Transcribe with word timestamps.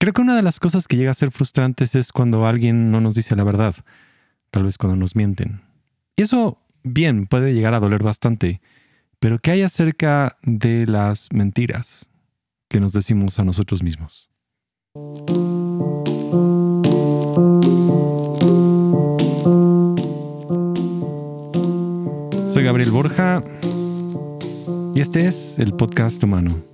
creo 0.00 0.14
que 0.14 0.22
una 0.22 0.34
de 0.34 0.42
las 0.42 0.58
cosas 0.58 0.88
que 0.88 0.96
llega 0.96 1.10
a 1.10 1.14
ser 1.14 1.30
frustrantes 1.30 1.94
es 1.94 2.10
cuando 2.10 2.46
alguien 2.46 2.90
no 2.90 3.02
nos 3.02 3.14
dice 3.14 3.36
la 3.36 3.44
verdad, 3.44 3.74
tal 4.50 4.64
vez 4.64 4.78
cuando 4.78 4.96
nos 4.96 5.14
mienten. 5.14 5.60
Y 6.16 6.22
eso, 6.22 6.58
bien, 6.82 7.26
puede 7.26 7.52
llegar 7.52 7.74
a 7.74 7.80
doler 7.80 8.02
bastante, 8.02 8.62
pero 9.18 9.38
¿qué 9.38 9.50
hay 9.50 9.62
acerca 9.62 10.38
de 10.42 10.86
las 10.86 11.28
mentiras 11.32 12.10
que 12.68 12.80
nos 12.80 12.94
decimos 12.94 13.38
a 13.38 13.44
nosotros 13.44 13.82
mismos? 13.82 14.30
Soy 22.54 22.64
Gabriel 22.64 22.90
Borja 22.90 23.44
y 24.94 25.00
este 25.00 25.26
es 25.26 25.58
el 25.58 25.74
podcast 25.74 26.24
humano. 26.24 26.69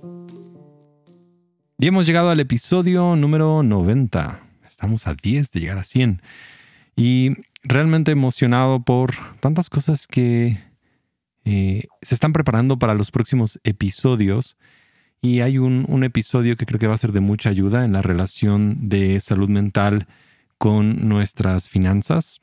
Y 1.79 1.85
hemos 1.85 2.07
llegado 2.07 2.31
al 2.31 2.39
episodio 2.39 3.15
número 3.15 3.61
90. 3.61 4.39
Estamos 4.67 5.05
a 5.05 5.13
10 5.13 5.51
de 5.51 5.59
llegar 5.59 5.77
a 5.77 5.83
100. 5.83 6.23
Y 6.95 7.33
realmente 7.61 8.11
emocionado 8.11 8.81
por 8.81 9.13
tantas 9.41 9.69
cosas 9.69 10.07
que 10.07 10.57
eh, 11.45 11.83
se 12.01 12.15
están 12.15 12.33
preparando 12.33 12.79
para 12.79 12.95
los 12.95 13.11
próximos 13.11 13.59
episodios. 13.63 14.57
Y 15.21 15.41
hay 15.41 15.59
un, 15.59 16.03
episodio 16.03 16.57
que 16.57 16.65
creo 16.65 16.79
que 16.79 16.87
va 16.87 16.95
a 16.95 16.97
ser 16.97 17.11
de 17.11 17.19
mucha 17.19 17.51
ayuda 17.51 17.85
en 17.85 17.91
la 17.91 18.01
relación 18.01 18.89
de 18.89 19.19
salud 19.19 19.47
mental 19.47 20.07
con 20.57 21.07
nuestras 21.07 21.69
finanzas. 21.69 22.41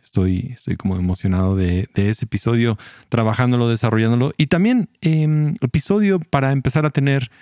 Estoy, 0.00 0.50
estoy 0.52 0.76
como 0.76 0.96
emocionado 0.96 1.56
de, 1.56 1.88
ese 1.96 2.26
episodio, 2.26 2.78
trabajándolo, 3.08 3.68
desarrollándolo. 3.68 4.32
Y 4.36 4.46
también 4.46 4.90
eh, 5.00 5.54
episodio 5.60 6.20
para 6.20 6.52
empezar 6.52 6.86
a 6.86 6.90
tener 6.90 7.32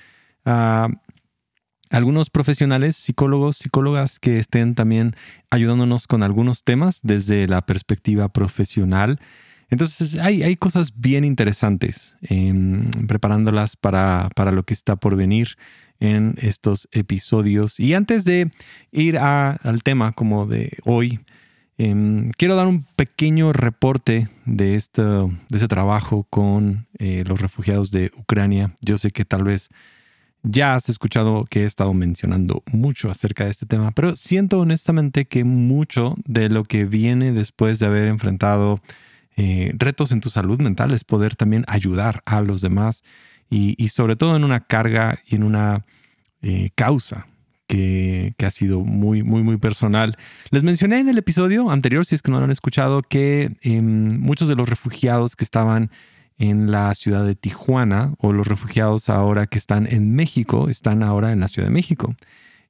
uh, 0.46 0.88
algunos 1.94 2.28
profesionales, 2.28 2.96
psicólogos, 2.96 3.56
psicólogas 3.56 4.18
que 4.18 4.38
estén 4.38 4.74
también 4.74 5.14
ayudándonos 5.50 6.08
con 6.08 6.24
algunos 6.24 6.64
temas 6.64 7.00
desde 7.04 7.46
la 7.46 7.64
perspectiva 7.64 8.28
profesional. 8.28 9.20
Entonces 9.70 10.16
hay, 10.16 10.42
hay 10.42 10.56
cosas 10.56 10.92
bien 10.96 11.24
interesantes 11.24 12.16
em, 12.22 12.90
preparándolas 13.06 13.76
para, 13.76 14.28
para, 14.34 14.50
lo 14.50 14.64
que 14.64 14.74
está 14.74 14.96
por 14.96 15.14
venir 15.14 15.56
en 16.00 16.34
estos 16.38 16.88
episodios. 16.90 17.78
Y 17.78 17.94
antes 17.94 18.24
de 18.24 18.50
ir 18.90 19.16
al 19.16 19.82
tema 19.84 20.10
como 20.12 20.46
de 20.46 20.76
hoy, 20.84 21.20
em, 21.78 22.32
quiero 22.36 22.56
dar 22.56 22.66
un 22.66 22.84
pequeño 22.96 23.52
reporte 23.52 24.28
de, 24.46 24.74
esto, 24.74 25.32
de 25.48 25.68
trabajo 25.68 26.26
con 26.28 26.88
eh, 26.98 27.22
los 27.24 27.40
refugiados 27.40 27.92
de 27.92 28.10
Ucrania. 28.16 28.74
Yo 28.84 28.98
sé 28.98 29.12
que 29.12 29.24
tal 29.24 29.44
vez 29.44 29.70
ya 30.44 30.74
has 30.74 30.88
escuchado 30.88 31.46
que 31.48 31.62
he 31.62 31.64
estado 31.64 31.92
mencionando 31.94 32.62
mucho 32.70 33.10
acerca 33.10 33.44
de 33.44 33.50
este 33.50 33.66
tema, 33.66 33.90
pero 33.90 34.14
siento 34.14 34.60
honestamente 34.60 35.24
que 35.24 35.42
mucho 35.42 36.14
de 36.26 36.50
lo 36.50 36.64
que 36.64 36.84
viene 36.84 37.32
después 37.32 37.78
de 37.78 37.86
haber 37.86 38.06
enfrentado 38.06 38.80
eh, 39.36 39.72
retos 39.76 40.12
en 40.12 40.20
tu 40.20 40.30
salud 40.30 40.60
mental 40.60 40.92
es 40.92 41.02
poder 41.02 41.34
también 41.34 41.64
ayudar 41.66 42.22
a 42.26 42.40
los 42.42 42.60
demás 42.60 43.02
y, 43.50 43.88
sobre 43.88 44.16
todo 44.16 44.34
en 44.34 44.42
una 44.42 44.60
carga 44.60 45.20
y 45.26 45.36
en 45.36 45.44
una 45.44 45.84
eh, 46.42 46.70
causa 46.74 47.26
que, 47.66 48.34
ha 48.44 48.50
sido 48.50 48.80
muy, 48.80 49.22
muy, 49.22 49.42
muy 49.42 49.56
personal. 49.58 50.16
Les 50.50 50.64
mencioné 50.64 50.98
en 50.98 51.08
el 51.08 51.18
episodio 51.18 51.70
anterior, 51.70 52.04
si 52.04 52.14
es 52.14 52.22
que 52.22 52.30
no 52.30 52.38
lo 52.38 52.44
han 52.44 52.50
escuchado, 52.50 53.02
que 53.02 53.56
em, 53.62 54.08
muchos 54.18 54.48
de 54.48 54.56
los 54.56 54.68
refugiados 54.68 55.36
que 55.36 55.44
estaban 55.44 55.90
en 56.38 56.70
la 56.70 56.94
ciudad 56.94 57.24
de 57.24 57.34
Tijuana 57.34 58.14
o 58.18 58.32
los 58.32 58.46
refugiados 58.46 59.08
ahora 59.08 59.46
que 59.46 59.58
están 59.58 59.86
en 59.90 60.14
México 60.14 60.68
están 60.68 61.02
ahora 61.02 61.32
en 61.32 61.40
la 61.40 61.48
Ciudad 61.48 61.68
de 61.68 61.74
México. 61.74 62.14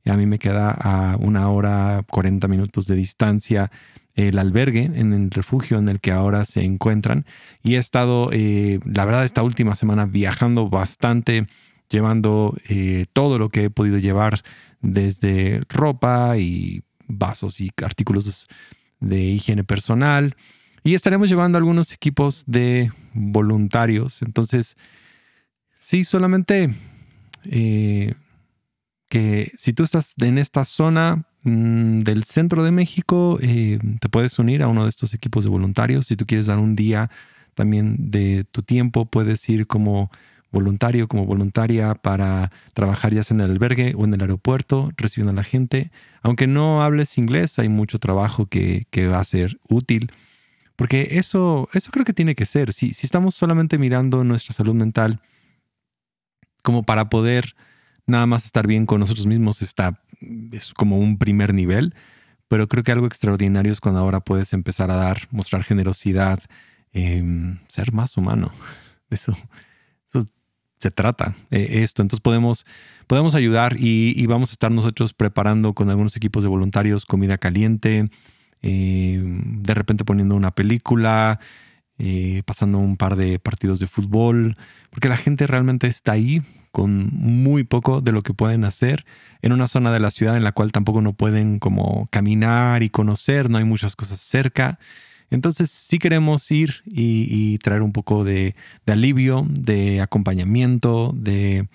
Y 0.04 0.10
a 0.10 0.16
mí 0.16 0.26
me 0.26 0.38
queda 0.38 0.70
a 0.70 1.16
una 1.16 1.48
hora 1.48 2.04
40 2.10 2.46
minutos 2.48 2.86
de 2.86 2.94
distancia 2.94 3.70
el 4.14 4.38
albergue 4.38 4.84
en 4.94 5.12
el 5.12 5.30
refugio 5.30 5.78
en 5.78 5.88
el 5.88 6.00
que 6.00 6.12
ahora 6.12 6.44
se 6.44 6.62
encuentran. 6.62 7.24
Y 7.62 7.74
he 7.74 7.78
estado, 7.78 8.30
eh, 8.32 8.80
la 8.84 9.04
verdad, 9.04 9.24
esta 9.24 9.42
última 9.42 9.74
semana 9.74 10.06
viajando 10.06 10.68
bastante, 10.68 11.46
llevando 11.88 12.56
eh, 12.68 13.06
todo 13.12 13.38
lo 13.38 13.48
que 13.48 13.64
he 13.64 13.70
podido 13.70 13.98
llevar 13.98 14.40
desde 14.80 15.62
ropa 15.68 16.36
y 16.36 16.82
vasos 17.08 17.60
y 17.60 17.70
artículos 17.82 18.48
de 19.00 19.20
higiene 19.22 19.64
personal 19.64 20.36
y 20.84 20.94
estaremos 20.94 21.30
llevando 21.30 21.56
algunos 21.56 21.92
equipos 21.92 22.44
de 22.46 22.92
voluntarios. 23.14 24.20
Entonces, 24.20 24.76
sí, 25.78 26.04
solamente 26.04 26.74
eh, 27.46 28.14
que 29.08 29.50
si 29.56 29.72
tú 29.72 29.82
estás 29.82 30.14
en 30.20 30.36
esta 30.36 30.66
zona 30.66 31.24
mm, 31.42 32.00
del 32.00 32.24
centro 32.24 32.62
de 32.62 32.70
México, 32.70 33.38
eh, 33.40 33.78
te 33.98 34.10
puedes 34.10 34.38
unir 34.38 34.62
a 34.62 34.68
uno 34.68 34.84
de 34.84 34.90
estos 34.90 35.14
equipos 35.14 35.44
de 35.44 35.50
voluntarios. 35.50 36.06
Si 36.06 36.16
tú 36.16 36.26
quieres 36.26 36.46
dar 36.46 36.58
un 36.58 36.76
día 36.76 37.10
también 37.54 38.10
de 38.10 38.44
tu 38.44 38.62
tiempo, 38.62 39.06
puedes 39.06 39.48
ir 39.48 39.66
como 39.66 40.10
voluntario, 40.52 41.08
como 41.08 41.24
voluntaria 41.24 41.94
para 41.94 42.52
trabajar 42.74 43.14
ya 43.14 43.22
en 43.30 43.40
el 43.40 43.50
albergue 43.52 43.94
o 43.96 44.04
en 44.04 44.12
el 44.12 44.20
aeropuerto, 44.20 44.92
recibiendo 44.98 45.32
a 45.32 45.34
la 45.34 45.44
gente. 45.44 45.90
Aunque 46.22 46.46
no 46.46 46.82
hables 46.82 47.16
inglés, 47.16 47.58
hay 47.58 47.70
mucho 47.70 47.98
trabajo 47.98 48.46
que, 48.46 48.86
que 48.90 49.08
va 49.08 49.18
a 49.18 49.24
ser 49.24 49.58
útil. 49.66 50.12
Porque 50.76 51.08
eso, 51.12 51.68
eso 51.72 51.90
creo 51.90 52.04
que 52.04 52.12
tiene 52.12 52.34
que 52.34 52.46
ser. 52.46 52.72
Si, 52.72 52.94
si 52.94 53.06
estamos 53.06 53.34
solamente 53.34 53.78
mirando 53.78 54.24
nuestra 54.24 54.54
salud 54.54 54.74
mental 54.74 55.20
como 56.62 56.82
para 56.82 57.08
poder 57.08 57.54
nada 58.06 58.26
más 58.26 58.46
estar 58.46 58.66
bien 58.66 58.86
con 58.86 59.00
nosotros 59.00 59.26
mismos, 59.26 59.62
está, 59.62 60.00
es 60.52 60.72
como 60.74 60.98
un 60.98 61.18
primer 61.18 61.54
nivel. 61.54 61.94
Pero 62.48 62.68
creo 62.68 62.84
que 62.84 62.92
algo 62.92 63.06
extraordinario 63.06 63.72
es 63.72 63.80
cuando 63.80 64.00
ahora 64.00 64.20
puedes 64.20 64.52
empezar 64.52 64.90
a 64.90 64.96
dar, 64.96 65.28
mostrar 65.30 65.64
generosidad, 65.64 66.40
em, 66.92 67.58
ser 67.68 67.92
más 67.92 68.16
humano. 68.16 68.50
Eso, 69.10 69.36
eso 70.08 70.26
se 70.80 70.90
trata, 70.90 71.36
eh, 71.50 71.82
esto. 71.82 72.02
Entonces 72.02 72.20
podemos, 72.20 72.66
podemos 73.06 73.36
ayudar 73.36 73.76
y, 73.78 74.26
vamos 74.26 74.50
a 74.50 74.54
estar 74.54 74.72
nosotros 74.72 75.12
preparando 75.12 75.72
con 75.72 75.88
algunos 75.88 76.16
equipos 76.16 76.42
de 76.42 76.48
voluntarios 76.48 77.06
comida 77.06 77.38
caliente, 77.38 78.08
eh, 78.66 79.20
de 79.22 79.74
repente 79.74 80.06
poniendo 80.06 80.34
una 80.34 80.50
película, 80.50 81.38
eh, 81.98 82.42
pasando 82.46 82.78
un 82.78 82.96
par 82.96 83.14
de 83.14 83.38
partidos 83.38 83.78
de 83.78 83.86
fútbol, 83.86 84.56
porque 84.88 85.10
la 85.10 85.18
gente 85.18 85.46
realmente 85.46 85.86
está 85.86 86.12
ahí 86.12 86.40
con 86.72 87.10
muy 87.12 87.64
poco 87.64 88.00
de 88.00 88.10
lo 88.10 88.22
que 88.22 88.32
pueden 88.32 88.64
hacer 88.64 89.04
en 89.42 89.52
una 89.52 89.68
zona 89.68 89.92
de 89.92 90.00
la 90.00 90.10
ciudad 90.10 90.38
en 90.38 90.44
la 90.44 90.52
cual 90.52 90.72
tampoco 90.72 91.02
no 91.02 91.12
pueden 91.12 91.58
como 91.58 92.08
caminar 92.10 92.82
y 92.82 92.88
conocer, 92.88 93.50
no 93.50 93.58
hay 93.58 93.64
muchas 93.64 93.96
cosas 93.96 94.18
cerca. 94.18 94.78
Entonces 95.28 95.70
sí 95.70 95.98
queremos 95.98 96.50
ir 96.50 96.82
y, 96.86 97.58
traer 97.58 97.82
un 97.82 97.92
poco 97.92 98.24
de, 98.24 98.56
alivio, 98.86 99.46
de 99.50 100.00
acompañamiento, 100.00 101.12
de, 101.14 101.68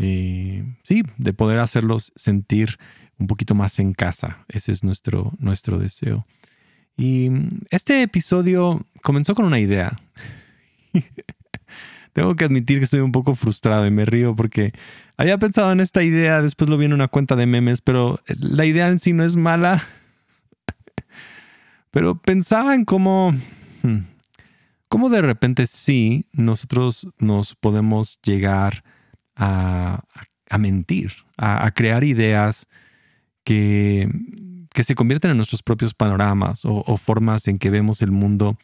eh, 0.00 0.64
sí, 0.84 1.02
de 1.18 1.32
poder 1.34 1.58
hacerlos 1.58 2.14
sentir 2.16 2.78
un 3.18 3.26
poquito 3.26 3.54
más 3.54 3.78
en 3.78 3.92
casa. 3.92 4.44
Ese 4.48 4.72
es 4.72 4.84
nuestro, 4.84 5.32
nuestro 5.38 5.78
deseo. 5.78 6.26
Y 6.96 7.30
este 7.70 8.02
episodio 8.02 8.86
comenzó 9.02 9.34
con 9.34 9.46
una 9.46 9.58
idea. 9.58 9.96
Tengo 12.12 12.36
que 12.36 12.44
admitir 12.44 12.78
que 12.78 12.84
estoy 12.84 13.00
un 13.00 13.12
poco 13.12 13.34
frustrado 13.34 13.86
y 13.86 13.90
me 13.90 14.04
río 14.04 14.36
porque 14.36 14.72
había 15.16 15.36
pensado 15.38 15.72
en 15.72 15.80
esta 15.80 16.02
idea, 16.04 16.42
después 16.42 16.70
lo 16.70 16.78
vi 16.78 16.86
en 16.86 16.92
una 16.92 17.08
cuenta 17.08 17.34
de 17.34 17.46
memes, 17.46 17.80
pero 17.80 18.20
la 18.26 18.64
idea 18.64 18.86
en 18.86 19.00
sí 19.00 19.12
no 19.12 19.24
es 19.24 19.34
mala. 19.34 19.82
pero 21.90 22.16
pensaba 22.16 22.76
en 22.76 22.84
cómo, 22.84 23.34
hmm, 23.82 23.98
cómo 24.88 25.08
de 25.08 25.22
repente 25.22 25.66
sí 25.66 26.26
nosotros 26.32 27.08
nos 27.18 27.56
podemos 27.56 28.20
llegar 28.22 28.84
a, 29.34 30.04
mentir, 30.56 31.12
a 31.36 31.68
crear 31.72 32.04
ideas 32.04 32.68
que, 33.44 34.08
que 34.72 34.84
se 34.84 34.94
convierten 34.94 35.30
en 35.30 35.36
nuestros 35.36 35.62
propios 35.62 35.94
panoramas 35.94 36.62
o, 36.64 36.96
formas 36.96 37.46
en 37.46 37.58
que 37.58 37.70
vemos 37.70 38.02
el 38.02 38.10
mundo 38.10 38.56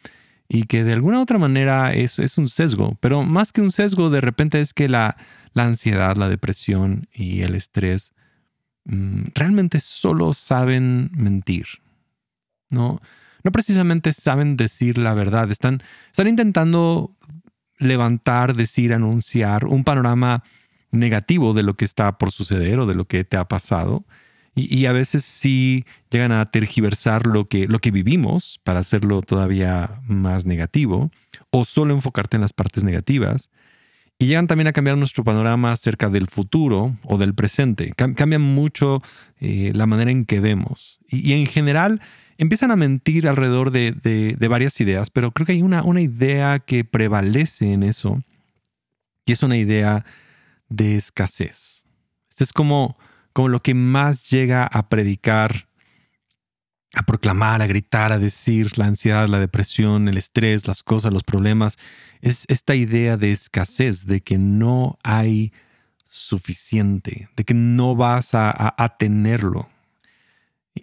y 0.49 0.63
que 0.63 0.83
de 0.83 0.93
alguna 0.93 1.21
otra 1.21 1.37
manera 1.37 1.93
es, 1.93 2.19
es 2.19 2.37
un 2.37 2.49
sesgo, 2.49 2.97
pero 2.99 3.23
más 3.23 3.53
que 3.53 3.61
un 3.61 3.71
sesgo, 3.71 4.09
de 4.09 4.19
repente 4.19 4.59
es 4.59 4.73
que 4.73 4.89
la, 4.89 5.15
la 5.53 5.63
ansiedad, 5.63 6.17
la 6.17 6.27
depresión 6.27 7.07
y 7.13 7.41
el 7.41 7.55
estrés 7.55 8.13
mm, 8.83 9.27
realmente 9.33 9.79
solo 9.79 10.33
saben 10.33 11.09
mentir. 11.13 11.67
No, 12.69 12.99
no 13.43 13.51
precisamente 13.51 14.11
saben 14.11 14.57
decir 14.57 14.97
la 14.97 15.13
verdad, 15.13 15.49
están, 15.51 15.81
están 16.09 16.27
intentando 16.27 17.15
levantar, 17.77 18.55
decir, 18.55 18.93
anunciar 18.93 19.65
un 19.65 19.83
panorama 19.83 20.43
negativo 20.91 21.53
de 21.53 21.63
lo 21.63 21.75
que 21.75 21.85
está 21.85 22.17
por 22.17 22.31
suceder 22.31 22.79
o 22.79 22.85
de 22.85 22.95
lo 22.95 23.05
que 23.05 23.23
te 23.23 23.37
ha 23.37 23.47
pasado 23.47 24.05
y, 24.53 24.85
a 24.85 24.91
veces 24.91 25.23
sí 25.23 25.85
llegan 26.09 26.33
a 26.33 26.51
tergiversar 26.51 27.25
lo 27.25 27.45
que, 27.45 27.67
lo 27.67 27.79
que 27.79 27.91
vivimos 27.91 28.59
para 28.63 28.81
hacerlo 28.81 29.21
todavía 29.21 30.01
más 30.05 30.45
negativo 30.45 31.09
o 31.51 31.63
solo 31.63 31.93
enfocarte 31.93 32.35
en 32.35 32.41
las 32.41 32.51
partes 32.51 32.83
negativas. 32.83 33.49
y 34.19 34.27
llegan 34.27 34.47
también 34.47 34.67
a 34.67 34.73
cambiar 34.73 34.97
nuestro 34.97 35.23
panorama 35.23 35.71
acerca 35.71 36.09
del 36.09 36.27
futuro 36.27 36.95
o 37.03 37.17
del 37.17 37.33
presente. 37.33 37.91
cambian 37.95 38.41
mucho 38.41 39.01
eh, 39.39 39.71
la 39.73 39.87
manera 39.87 40.11
en 40.11 40.25
que 40.25 40.39
vemos. 40.39 40.99
Y, 41.07 41.33
en 41.33 41.45
general 41.47 42.01
empiezan 42.37 42.71
a 42.71 42.75
mentir 42.75 43.27
alrededor 43.27 43.71
de, 43.71 44.35
varias 44.49 44.79
ideas, 44.81 45.09
pero 45.11 45.31
creo 45.31 45.45
que 45.45 45.53
hay 45.53 45.61
una, 45.61 45.81
una 45.83 46.01
idea 46.01 46.59
que 46.59 46.83
prevalece 46.83 47.71
en 47.71 47.83
eso 47.83 48.21
y 49.25 49.31
es 49.31 49.43
una 49.43 49.57
idea 49.57 50.05
de 50.67 50.95
escasez. 50.95 51.83
Este 52.29 52.43
es 52.43 52.53
como, 52.53 52.97
como 53.33 53.49
lo 53.49 53.61
que 53.61 53.73
más 53.73 54.29
llega 54.29 54.65
a 54.65 54.89
predicar 54.89 55.67
a 56.93 57.03
proclamar, 57.03 57.61
a 57.61 57.67
gritar, 57.67 58.11
a 58.11 58.19
decir 58.19 58.77
la 58.77 58.85
ansiedad, 58.85 59.27
la 59.27 59.39
depresión, 59.39 60.07
el 60.07 60.17
estrés, 60.17 60.67
las 60.67 60.83
cosas, 60.83 61.13
los 61.13 61.23
problemas, 61.23 61.77
es 62.21 62.45
esta 62.49 62.75
idea 62.75 63.17
de 63.17 63.31
escasez, 63.31 64.05
de 64.05 64.21
que 64.21 64.37
no 64.37 64.97
hay 65.03 65.53
suficiente, 66.07 67.29
de 67.37 67.45
que 67.45 67.53
no 67.53 67.95
vas 67.95 68.31
a, 68.33 68.95
tenerlo. 68.99 69.69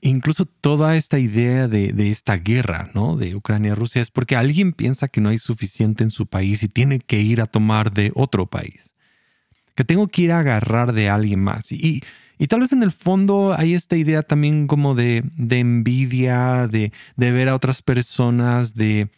Incluso 0.01 0.47
toda 0.47 0.97
esta 0.97 1.19
idea 1.19 1.69
de, 1.69 2.11
esta 2.11 2.37
guerra, 2.37 2.91
¿no? 2.95 3.17
De 3.17 3.35
Ucrania-Rusia 3.35 4.01
es 4.01 4.11
porque 4.11 4.37
alguien 4.37 4.73
piensa 4.73 5.09
que 5.09 5.21
no 5.21 5.29
hay 5.29 5.39
suficiente 5.39 6.05
en 6.05 6.11
su 6.11 6.27
país 6.27 6.63
y 6.63 6.69
tiene 6.69 7.01
que 7.01 7.21
ir 7.21 7.43
a 7.43 7.47
tomar 7.47 7.93
de 7.93 8.11
otro 8.15 8.47
país. 8.47 8.95
Que 9.75 9.85
tengo 9.85 10.09
que 10.09 10.23
ir 10.23 10.33
a 10.33 10.41
agarrar 10.41 10.95
de 10.95 11.11
alguien 11.11 11.41
más. 11.41 11.71
Y 11.73 12.03
tal 12.47 12.61
vez 12.61 12.73
en 12.73 12.83
el 12.83 12.93
fondo 12.93 13.55
hay 13.57 13.75
esta 13.75 13.97
idea 13.97 14.23
también 14.23 14.67
como 14.69 14.95
de, 14.95 15.25
envidia, 15.51 16.69
de, 16.69 16.93
ver 17.17 17.49
a 17.49 17.55
otras 17.55 17.83
personas, 17.83 18.75
mm, 18.77 19.09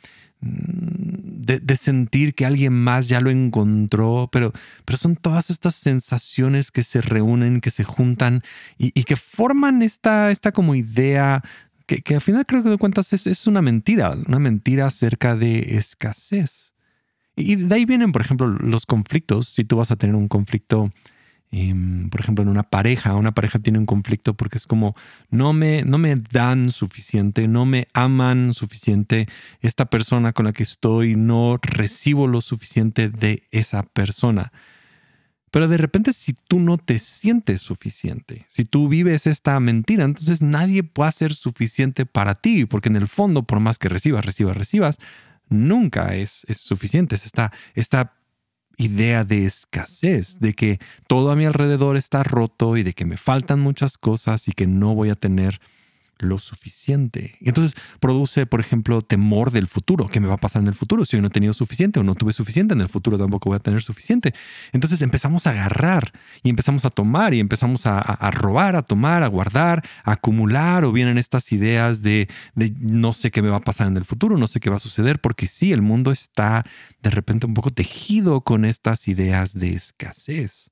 de, 0.40 1.61
de, 1.61 1.76
sentir 1.76 2.34
que 2.34 2.46
alguien 2.46 2.72
más 2.72 3.08
ya 3.08 3.20
lo 3.20 3.31
encontró, 3.31 4.28
pero, 4.32 4.52
pero 4.87 4.96
son 4.96 5.17
todas 5.17 5.50
estas 5.50 5.75
sensaciones 5.75 6.70
que 6.70 6.82
se 6.82 7.02
reúnen, 7.02 7.61
que 7.61 7.70
se 7.70 7.84
juntan 7.84 8.43
y, 8.78 8.90
que 9.05 9.17
forman 9.17 9.82
esta, 9.82 10.31
esta 10.31 10.52
como 10.52 10.75
idea 10.75 11.44
que, 11.87 12.00
que, 12.00 12.14
al 12.14 12.20
final 12.22 12.46
creo 12.46 12.62
que 12.62 12.70
de 12.70 12.78
cuentas 12.78 13.12
es, 13.12 13.26
es 13.26 13.46
una 13.46 13.61
mentira, 13.61 14.17
una 14.26 14.38
mentira 14.38 14.87
acerca 14.87 15.37
de 15.37 15.76
escasez. 15.76 16.70
Y 17.37 17.56
de 17.56 17.75
ahí 17.75 17.84
vienen, 17.84 18.12
por 18.12 18.22
ejemplo, 18.22 18.46
los 18.46 18.87
conflictos. 18.87 19.49
Si 19.49 19.64
tú 19.64 19.76
vas 19.76 19.90
a 19.90 19.96
tener 19.96 20.14
un 20.14 20.28
conflicto 20.28 20.93
Em, 21.52 22.08
por 22.11 22.20
ejemplo, 22.20 22.43
en 22.44 22.49
una 22.49 22.62
pareja, 22.62 23.17
una 23.17 23.32
pareja 23.32 23.58
tiene 23.58 23.81
un 23.81 23.87
conflicto 23.87 24.35
porque 24.35 24.56
es 24.56 24.67
como 24.67 24.94
no 25.31 25.52
me, 25.52 25.82
no 25.82 25.99
me 25.99 26.14
dan 26.14 26.70
suficiente, 26.70 27.49
no 27.49 27.67
me 27.67 27.88
aman 27.93 28.55
suficiente, 28.55 29.26
esta 29.61 29.87
persona 29.87 30.32
con 30.32 30.47
la 30.47 30.52
que 30.52 30.62
estoy 30.62 31.17
no 31.17 31.58
recibo 31.61 32.29
lo 32.29 32.41
suficiente 32.41 33.08
de 33.08 33.43
esa 33.50 33.82
persona. 33.82 34.52
Pero 35.50 35.67
de 35.67 35.79
repente 35.79 36.12
si 36.12 36.35
tú 36.35 36.61
no 36.61 36.79
te 36.79 37.00
sientes 37.00 37.61
suficiente, 37.61 38.46
si 38.46 38.64
tú 38.64 38.88
vives 38.88 39.26
esta 39.26 39.58
mentira, 39.58 40.05
entonces 40.05 40.43
nadie 40.43 40.85
puede 40.85 41.11
ser 41.11 41.35
suficiente 41.35 42.06
para 42.06 42.37
ti, 42.37 42.64
porque 42.64 42.88
en 42.88 42.96
el 42.96 43.08
fondo, 43.08 43.43
por 43.43 43.58
más 43.58 43.76
que 43.76 43.88
recibas, 43.88 44.25
recibas, 44.25 44.56
recibas, 44.56 44.99
nunca 45.49 46.14
es, 46.14 46.44
es 46.46 46.58
suficiente. 46.58 47.17
Es 47.17 47.26
esta, 47.26 47.53
esta 47.75 48.14
idea 48.81 49.25
de 49.25 49.44
escasez, 49.44 50.41
de 50.41 50.55
que 50.55 50.81
todo 51.06 51.31
a 51.31 51.37
mi 51.37 51.44
alrededor 51.44 51.97
está 51.97 52.23
roto 52.23 52.77
y 52.77 52.82
de 52.82 52.94
que 52.94 53.05
me 53.05 53.19
faltan 53.19 53.61
muchas 53.61 53.99
cosas 53.99 54.49
y 54.49 54.53
que 54.53 54.67
no 54.67 54.94
voy 54.94 55.11
a 55.11 55.15
tener 55.15 55.61
lo 56.20 56.38
suficiente. 56.38 57.37
Y 57.40 57.49
entonces 57.49 57.75
produce, 58.00 58.46
por 58.46 58.61
ejemplo, 58.61 59.02
temor 59.02 59.50
del 59.50 59.67
futuro. 59.67 60.08
¿Qué 60.08 60.20
me 60.20 60.28
va 60.28 60.34
a 60.34 60.38
pasar 60.38 60.62
en 60.62 60.69
el 60.69 60.75
futuro? 60.75 61.05
Si 61.05 61.17
yo 61.17 61.20
no 61.20 61.28
he 61.28 61.31
tenido 61.31 61.52
suficiente 61.52 62.00
o 62.00 62.02
no 62.02 62.14
tuve 62.14 62.32
suficiente, 62.32 62.75
en 62.75 62.81
el 62.81 62.88
futuro 62.88 63.19
tampoco 63.19 63.50
voy 63.50 63.56
a 63.56 63.61
tener 63.61 63.82
suficiente. 63.82 64.34
Entonces 64.72 65.02
empezamos 65.02 65.46
a 65.46 65.50
agarrar 65.50 66.12
y 66.43 66.50
empezamos 66.50 66.84
a 66.84 66.90
tomar 66.90 67.34
y 67.34 67.40
empezamos 67.40 67.87
a, 67.87 68.31
robar, 68.31 68.76
a 68.76 68.82
tomar, 68.82 69.22
a 69.22 69.26
guardar, 69.26 69.84
a 70.05 70.12
acumular 70.12 70.84
o 70.84 70.93
vienen 70.93 71.19
estas 71.19 71.52
ideas 71.52 72.02
de, 72.02 72.28
de 72.55 72.75
no 72.78 73.12
sé 73.12 73.31
qué 73.31 73.43
me 73.43 73.49
va 73.49 73.56
a 73.56 73.61
pasar 73.61 73.87
en 73.87 73.96
el 73.96 74.05
futuro, 74.05 74.37
no 74.37 74.46
sé 74.46 74.61
qué 74.61 74.70
va 74.70 74.76
a 74.76 74.81
suceder, 74.81 75.20
porque 75.20 75.46
sí, 75.46 75.72
el 75.72 75.82
mundo 75.82 76.12
está 76.12 76.64
de 77.02 77.11
repente 77.11 77.46
un 77.46 77.55
poco 77.55 77.70
tejido 77.70 78.43
con 78.43 78.64
estas 78.64 79.08
ideas 79.08 79.55
de 79.55 79.75
escasez 79.75 80.70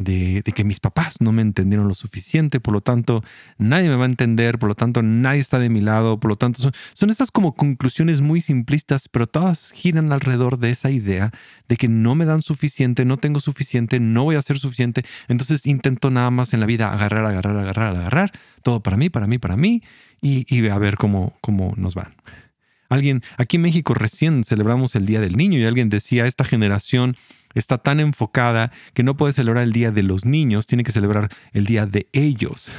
de, 0.00 0.42
que 0.42 0.64
mis 0.64 0.80
papás 0.80 1.20
no 1.20 1.30
me 1.30 1.42
entendieron 1.42 1.86
lo 1.86 1.94
suficiente, 1.94 2.58
por 2.58 2.72
lo 2.72 2.80
tanto 2.80 3.22
nadie 3.58 3.88
me 3.90 3.96
va 3.96 4.04
a 4.04 4.08
entender, 4.08 4.58
por 4.58 4.70
lo 4.70 4.74
tanto 4.74 5.02
nadie 5.02 5.40
está 5.40 5.58
de 5.58 5.68
mi 5.68 5.80
lado, 5.80 6.18
por 6.18 6.30
lo 6.30 6.36
tanto 6.36 6.60
son, 6.60 6.72
son 6.94 7.10
estas 7.10 7.30
como 7.30 7.54
conclusiones 7.54 8.22
muy 8.22 8.40
simplistas, 8.40 9.08
pero 9.08 9.26
todas 9.26 9.72
giran 9.72 10.10
alrededor 10.12 10.58
de 10.58 10.70
esa 10.70 10.90
idea 10.90 11.32
de 11.68 11.76
que 11.76 11.86
no 11.86 12.14
me 12.14 12.24
dan 12.24 12.40
suficiente, 12.40 13.04
no 13.04 13.18
tengo 13.18 13.40
suficiente, 13.40 14.00
no 14.00 14.24
voy 14.24 14.36
a 14.36 14.42
ser 14.42 14.58
suficiente, 14.58 15.04
entonces 15.28 15.66
intento 15.66 16.10
nada 16.10 16.30
más 16.30 16.54
en 16.54 16.60
la 16.60 16.66
vida 16.66 16.92
agarrar, 16.92 17.26
agarrar, 17.26 17.56
agarrar, 17.58 17.96
agarrar, 17.96 18.32
todo 18.62 18.82
para 18.82 18.96
mí, 18.96 19.10
para 19.10 19.26
mí, 19.26 19.38
para 19.38 19.56
mí, 19.56 19.82
y, 20.22 20.46
y 20.54 20.66
a 20.68 20.78
ver 20.78 20.96
cómo, 20.96 21.34
cómo 21.42 21.74
nos 21.76 21.94
van. 21.94 22.14
Alguien, 22.88 23.22
aquí 23.36 23.56
en 23.56 23.62
México 23.62 23.94
recién 23.94 24.44
celebramos 24.44 24.96
el 24.96 25.06
Día 25.06 25.20
del 25.20 25.36
Niño 25.36 25.58
y 25.58 25.64
alguien 25.64 25.90
decía, 25.90 26.26
esta 26.26 26.44
generación 26.44 27.16
está 27.54 27.78
tan 27.78 28.00
enfocada 28.00 28.72
que 28.94 29.02
no 29.02 29.16
puede 29.16 29.32
celebrar 29.32 29.64
el 29.64 29.72
Día 29.72 29.90
de 29.90 30.02
los 30.02 30.24
Niños, 30.24 30.66
tiene 30.66 30.84
que 30.84 30.92
celebrar 30.92 31.28
el 31.52 31.66
Día 31.66 31.86
de 31.86 32.08
ellos. 32.12 32.72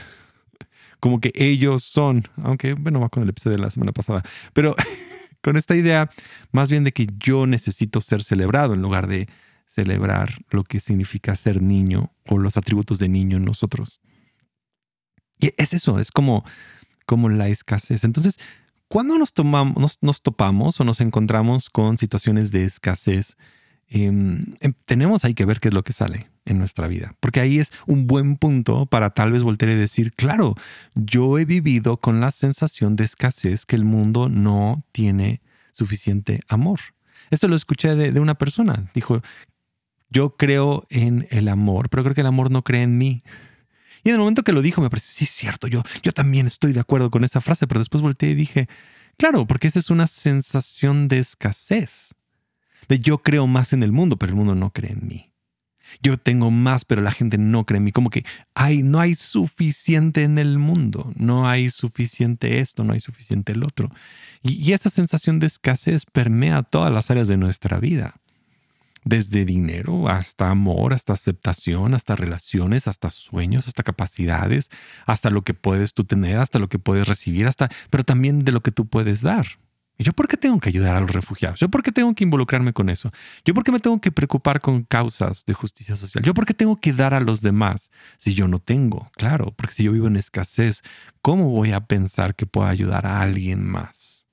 Como 1.00 1.20
que 1.20 1.32
ellos 1.36 1.84
son, 1.84 2.24
aunque 2.38 2.74
bueno, 2.74 3.00
va 3.00 3.10
con 3.10 3.24
el 3.24 3.30
episodio 3.30 3.58
de 3.58 3.64
la 3.64 3.72
semana 3.72 3.92
pasada, 3.92 4.24
pero 4.54 4.76
con 5.42 5.58
esta 5.58 5.76
idea 5.76 6.10
más 6.52 6.70
bien 6.70 6.84
de 6.84 6.92
que 6.92 7.08
yo 7.18 7.48
necesito 7.48 8.02
ser 8.02 8.24
celebrado 8.24 8.74
en 8.74 8.82
lugar 8.82 9.08
de 9.08 9.28
celebrar 9.68 10.44
lo 10.50 10.64
que 10.64 10.80
significa 10.80 11.36
ser 11.36 11.62
niño 11.62 12.12
o 12.28 12.38
los 12.38 12.58
atributos 12.58 13.00
de 13.00 13.08
niño 13.08 13.38
en 13.38 13.46
nosotros. 13.46 14.02
Y 15.40 15.54
es 15.58 15.74
eso, 15.74 15.98
es 15.98 16.12
como, 16.12 16.46
como 17.06 17.30
la 17.30 17.48
escasez. 17.48 18.04
Entonces, 18.04 18.38
cuando 18.88 19.18
nos, 19.18 19.34
tomamos, 19.34 19.98
nos, 20.02 20.22
topamos 20.22 20.80
o 20.80 20.84
nos 20.84 21.00
encontramos 21.00 21.70
con 21.70 21.98
situaciones 21.98 22.52
de 22.52 22.66
escasez, 22.66 23.38
em, 23.92 24.56
em, 24.62 24.74
tenemos 24.86 25.26
ahí 25.26 25.34
que 25.34 25.46
ver 25.46 25.60
qué 25.60 25.68
es 25.68 25.74
lo 25.74 25.84
que 25.84 25.94
sale 25.94 26.32
en 26.46 26.58
nuestra 26.58 26.88
vida, 26.88 27.16
porque 27.20 27.42
ahí 27.42 27.60
es 27.60 27.72
un 27.86 28.08
buen 28.08 28.38
punto 28.38 28.88
para 28.88 29.12
tal 29.12 29.32
vez 29.32 29.44
voltear 29.44 29.72
y 29.72 29.76
decir, 29.76 30.14
claro, 30.14 30.56
yo 30.96 31.38
he 31.38 31.46
vivido 31.46 31.98
con 31.98 32.20
la 32.20 32.32
sensación 32.32 32.96
de 32.96 33.04
escasez 33.04 33.66
que 33.66 33.76
el 33.76 33.84
mundo 33.84 34.30
no 34.30 34.84
tiene 34.92 35.42
suficiente 35.72 36.40
amor. 36.48 36.80
Esto 37.30 37.48
lo 37.48 37.56
escuché 37.56 37.96
de, 37.96 38.12
de 38.12 38.20
una 38.20 38.36
persona, 38.36 38.90
dijo, 38.96 39.22
yo 40.10 40.36
creo 40.36 40.86
en 40.90 41.28
el 41.30 41.48
amor, 41.48 41.90
pero 41.90 42.04
creo 42.04 42.16
que 42.16 42.22
el 42.22 42.28
amor 42.28 42.50
no 42.50 42.64
cree 42.64 42.84
en 42.84 42.98
mí. 42.98 43.24
Y 44.04 44.10
en 44.10 44.16
el 44.16 44.20
momento 44.20 44.44
que 44.44 44.54
lo 44.54 44.62
dijo 44.62 44.82
me 44.82 44.90
pareció, 44.90 45.12
sí, 45.14 45.26
es 45.26 45.32
cierto, 45.32 45.68
yo, 45.68 45.84
yo 46.02 46.12
también 46.12 46.48
estoy 46.48 46.74
de 46.74 46.80
acuerdo 46.80 47.12
con 47.12 47.24
esa 47.24 47.42
frase, 47.42 47.68
pero 47.68 47.80
después 47.80 48.02
volteé 48.02 48.32
y 48.32 48.36
dije, 48.36 48.68
claro, 49.18 49.46
porque 49.46 49.68
esa 49.68 49.80
es 49.80 49.90
una 49.90 50.08
sensación 50.08 51.08
de 51.08 51.20
escasez, 51.20 52.16
de 52.92 53.00
yo 53.00 53.20
creo 53.20 53.48
más 53.48 53.72
en 53.72 53.84
el 53.84 53.94
mundo, 53.94 54.18
pero 54.18 54.32
el 54.32 54.36
mundo 54.36 54.54
no 54.54 54.72
cree 54.72 54.92
en 54.92 55.08
mí. 55.08 55.32
Yo 56.02 56.18
tengo 56.18 56.52
más, 56.52 56.84
pero 56.84 57.02
la 57.02 57.12
gente 57.12 57.38
no 57.38 57.66
cree 57.66 57.78
en 57.78 57.86
mí. 57.86 57.94
Como 57.94 58.10
que 58.10 58.26
hay, 58.54 58.84
no 58.84 59.00
hay 59.00 59.16
suficiente 59.16 60.24
en 60.24 60.38
el 60.38 60.58
mundo, 60.58 61.10
no 61.16 61.48
hay 61.48 61.70
suficiente 61.70 62.60
esto, 62.60 62.84
no 62.84 62.92
hay 62.92 63.00
suficiente 63.00 63.54
el 63.54 63.64
otro. 63.64 63.90
Y, 64.44 64.62
y 64.62 64.74
esa 64.74 64.90
sensación 64.90 65.40
de 65.40 65.48
escasez 65.48 66.06
permea 66.06 66.64
todas 66.64 66.92
las 66.92 67.10
áreas 67.10 67.30
de 67.30 67.38
nuestra 67.38 67.80
vida 67.80 68.16
desde 69.06 69.46
dinero 69.46 70.10
hasta 70.10 70.50
amor, 70.50 70.94
hasta 70.94 71.14
aceptación, 71.14 71.94
hasta 71.94 72.18
relaciones, 72.18 72.90
hasta 72.90 73.10
sueños, 73.10 73.70
hasta 73.70 73.84
capacidades, 73.84 74.70
hasta 75.06 75.30
lo 75.30 75.44
que 75.44 75.54
puedes 75.54 75.94
tú 75.94 76.04
tener, 76.04 76.40
hasta 76.40 76.60
lo 76.60 76.68
que 76.68 76.78
puedes 76.78 77.08
recibir, 77.08 77.48
hasta, 77.48 77.70
pero 77.90 78.04
también 78.04 78.44
de 78.44 78.52
lo 78.52 78.60
que 78.60 78.72
tú 78.72 78.86
puedes 78.86 79.22
dar. 79.22 79.48
¿Y 80.02 80.04
yo 80.04 80.14
por 80.14 80.28
qué 80.28 80.36
tengo 80.36 80.60
que 80.60 80.70
ayudar 80.70 80.96
a 80.96 81.00
los 81.00 81.12
refugiados? 81.12 81.60
¿Yo 81.60 81.70
por 81.70 81.84
qué 81.84 81.92
tengo 81.92 82.16
que 82.16 82.24
involucrarme 82.24 82.74
con 82.74 82.90
eso? 82.90 83.12
¿Yo 83.46 83.54
por 83.54 83.64
qué 83.64 83.72
me 83.72 83.80
tengo 83.80 84.02
que 84.02 84.12
preocupar 84.12 84.60
con 84.60 84.82
causas 84.82 85.46
de 85.46 85.54
justicia 85.54 85.96
social? 85.96 86.24
¿Yo 86.24 86.34
por 86.34 86.48
qué 86.48 86.56
tengo 86.56 86.76
que 86.82 86.92
dar 86.92 87.14
a 87.14 87.20
los 87.20 87.44
demás 87.44 87.92
si 88.18 88.34
yo 88.34 88.48
no 88.48 88.58
tengo? 88.58 89.12
Claro, 89.16 89.54
porque 89.56 89.76
si 89.76 89.84
yo 89.84 89.92
vivo 89.92 90.08
en 90.08 90.16
escasez, 90.16 90.82
¿cómo 91.22 91.50
voy 91.50 91.72
a 91.72 91.82
pensar 91.82 92.34
que 92.34 92.48
puedo 92.48 92.66
ayudar 92.66 93.06
a 93.06 93.22
alguien 93.22 93.64
más? 93.64 94.26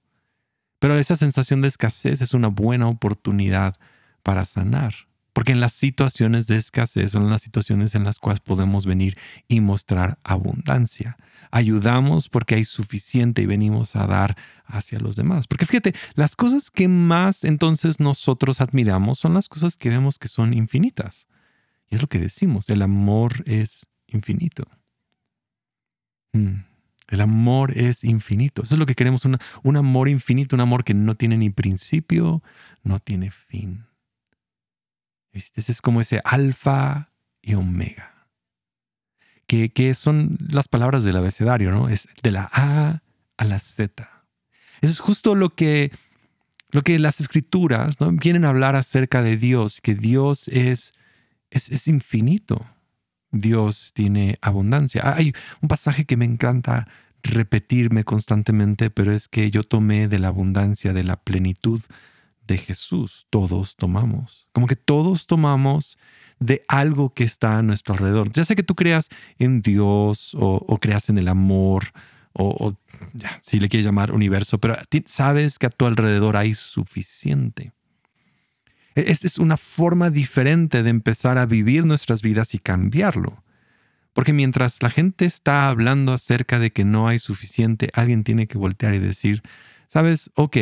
Pero 0.79 0.99
esa 0.99 1.17
sensación 1.17 1.61
de 1.61 1.69
escasez 1.69 2.23
es 2.23 2.33
una 2.33 2.49
buena 2.49 2.87
oportunidad 2.87 3.77
para 4.23 4.47
sanar. 4.47 4.95
Porque 5.33 5.53
en 5.53 5.61
las 5.61 5.73
situaciones 5.73 6.47
de 6.47 6.57
escasez 6.57 7.13
son 7.13 7.31
las 7.31 7.43
situaciones 7.43 7.95
en 7.95 8.05
las 8.05 8.19
cuales 8.19 8.41
podemos 8.41 8.87
venir 8.87 9.17
y 9.47 9.61
mostrar 9.61 10.19
abundancia. 10.25 11.17
Ayudamos 11.51 12.29
porque 12.29 12.57
hay 12.57 12.65
suficiente 12.65 13.43
y 13.43 13.47
venimos 13.47 13.95
a 13.97 14.07
dar 14.07 14.37
hacia 14.67 14.99
los 14.99 15.17
demás. 15.17 15.47
Porque 15.47 15.67
fíjate, 15.67 15.95
las 16.15 16.35
cosas 16.35 16.71
que 16.71 16.89
más 16.89 17.45
entonces 17.45 18.01
nosotros 18.01 18.61
admiramos 18.61 19.19
son 19.19 19.35
las 19.35 19.49
cosas 19.49 19.77
que 19.77 19.91
vemos 19.91 20.19
que 20.19 20.29
son 20.29 20.53
infinitas. 20.55 21.27
Y 21.91 21.95
es 21.95 22.03
lo 22.03 22.09
que 22.09 22.19
decimos, 22.19 22.69
el 22.69 22.83
amor 22.83 23.45
es 23.47 23.87
infinito. 24.09 24.67
Hmm. 26.33 26.65
El 27.09 27.23
amor 27.23 27.77
es 27.77 28.05
infinito. 28.05 28.63
Eso 28.63 28.75
es 28.75 28.79
lo 28.79 28.85
que 28.85 28.95
queremos, 28.95 29.25
un 29.25 29.77
amor 29.77 30.09
infinito, 30.09 30.55
un 30.55 30.61
amor 30.61 30.85
que 30.85 30.93
no 30.93 31.15
tiene 31.15 31.39
ni 31.39 31.49
principio, 31.49 32.43
no 32.83 32.99
tiene 32.99 33.31
fin. 33.31 33.87
Es 35.55 35.83
como 35.83 36.01
ese 36.01 36.21
alfa 36.25 37.11
y 37.43 37.55
omega. 37.55 38.27
Que, 39.47 39.71
que 39.71 39.95
son 39.95 40.37
las 40.51 40.69
palabras 40.69 41.05
del 41.05 41.17
abecedario, 41.17 41.71
¿no? 41.71 41.89
Es 41.89 42.09
de 42.23 42.31
la 42.31 42.49
A 42.53 43.03
a 43.39 43.45
la 43.45 43.59
Z. 43.59 44.09
Eso 44.81 44.93
es 44.93 45.01
justo 45.01 45.35
lo 45.35 45.55
que, 45.55 45.91
lo 46.71 46.83
que 46.83 46.99
las 46.99 47.21
escrituras 47.21 48.01
¿no? 48.01 48.13
vienen 48.13 48.45
a 48.45 48.51
hablar 48.51 48.77
acerca 48.77 49.23
de 49.23 49.37
Dios, 49.37 49.81
que 49.81 49.95
Dios 49.95 50.49
es, 50.49 50.93
es, 51.51 51.71
es 51.71 51.89
infinito. 51.89 52.67
Dios 53.31 53.93
tiene 53.95 54.39
abundancia. 54.41 55.03
Hay 55.15 55.33
un 55.61 55.69
pasaje 55.69 56.05
que 56.05 56.17
me 56.17 56.25
encanta 56.25 56.89
repetirme 57.23 58.05
constantemente, 58.05 58.91
pero 58.91 59.13
es 59.13 59.29
que 59.29 59.51
yo 59.51 59.65
tomé 59.65 60.09
de 60.09 60.19
la 60.19 60.29
abundancia, 60.29 60.93
de 60.93 61.05
la 61.05 61.17
plenitud 61.17 61.83
de 62.49 62.59
Jesús. 62.59 63.27
Todos 63.31 63.77
tomamos. 63.77 64.49
Como 64.53 64.67
que 64.67 64.75
todos 64.75 65.29
tomamos 65.29 65.99
de 66.41 66.65
algo 66.67 67.15
que 67.15 67.23
está 67.23 67.59
a 67.59 67.63
nuestro 67.63 67.95
alrededor. 67.95 68.33
Ya 68.33 68.45
sé 68.45 68.57
que 68.57 68.65
tú 68.65 68.75
creas 68.75 69.09
en 69.39 69.63
Dios 69.63 70.37
o, 70.39 70.79
creas 70.81 71.09
en 71.09 71.19
el 71.19 71.29
amor 71.29 71.93
o, 72.33 72.75
si 73.41 73.61
le 73.61 73.69
quieres 73.69 73.85
llamar 73.85 74.13
universo, 74.13 74.59
pero 74.59 74.77
sabes 75.07 75.59
que 75.59 75.67
a 75.67 75.71
tu 75.71 75.87
alrededor 75.87 76.37
hay 76.37 76.55
suficiente. 76.55 77.73
E-, 78.95 79.11
es 79.11 79.39
una 79.39 79.57
forma 79.57 80.11
diferente 80.11 80.83
de 80.83 80.91
empezar 80.91 81.39
a 81.39 81.47
vivir 81.47 81.85
nuestras 81.85 82.23
vidas 82.23 82.55
y 82.55 82.59
cambiarlo. 82.59 83.45
Porque 84.13 84.33
mientras 84.33 84.83
la 84.83 84.91
gente 84.91 85.27
está 85.27 85.69
hablando 85.69 86.13
acerca 86.13 86.59
de 86.59 86.73
que 86.73 86.85
no 86.85 87.07
hay 87.07 87.19
suficiente, 87.19 87.91
alguien 87.93 88.25
tiene 88.25 88.49
que 88.49 88.59
voltear 88.59 88.95
y 88.95 88.99
decir, 88.99 89.43
sabes, 89.89 90.31
ok, 90.35 90.57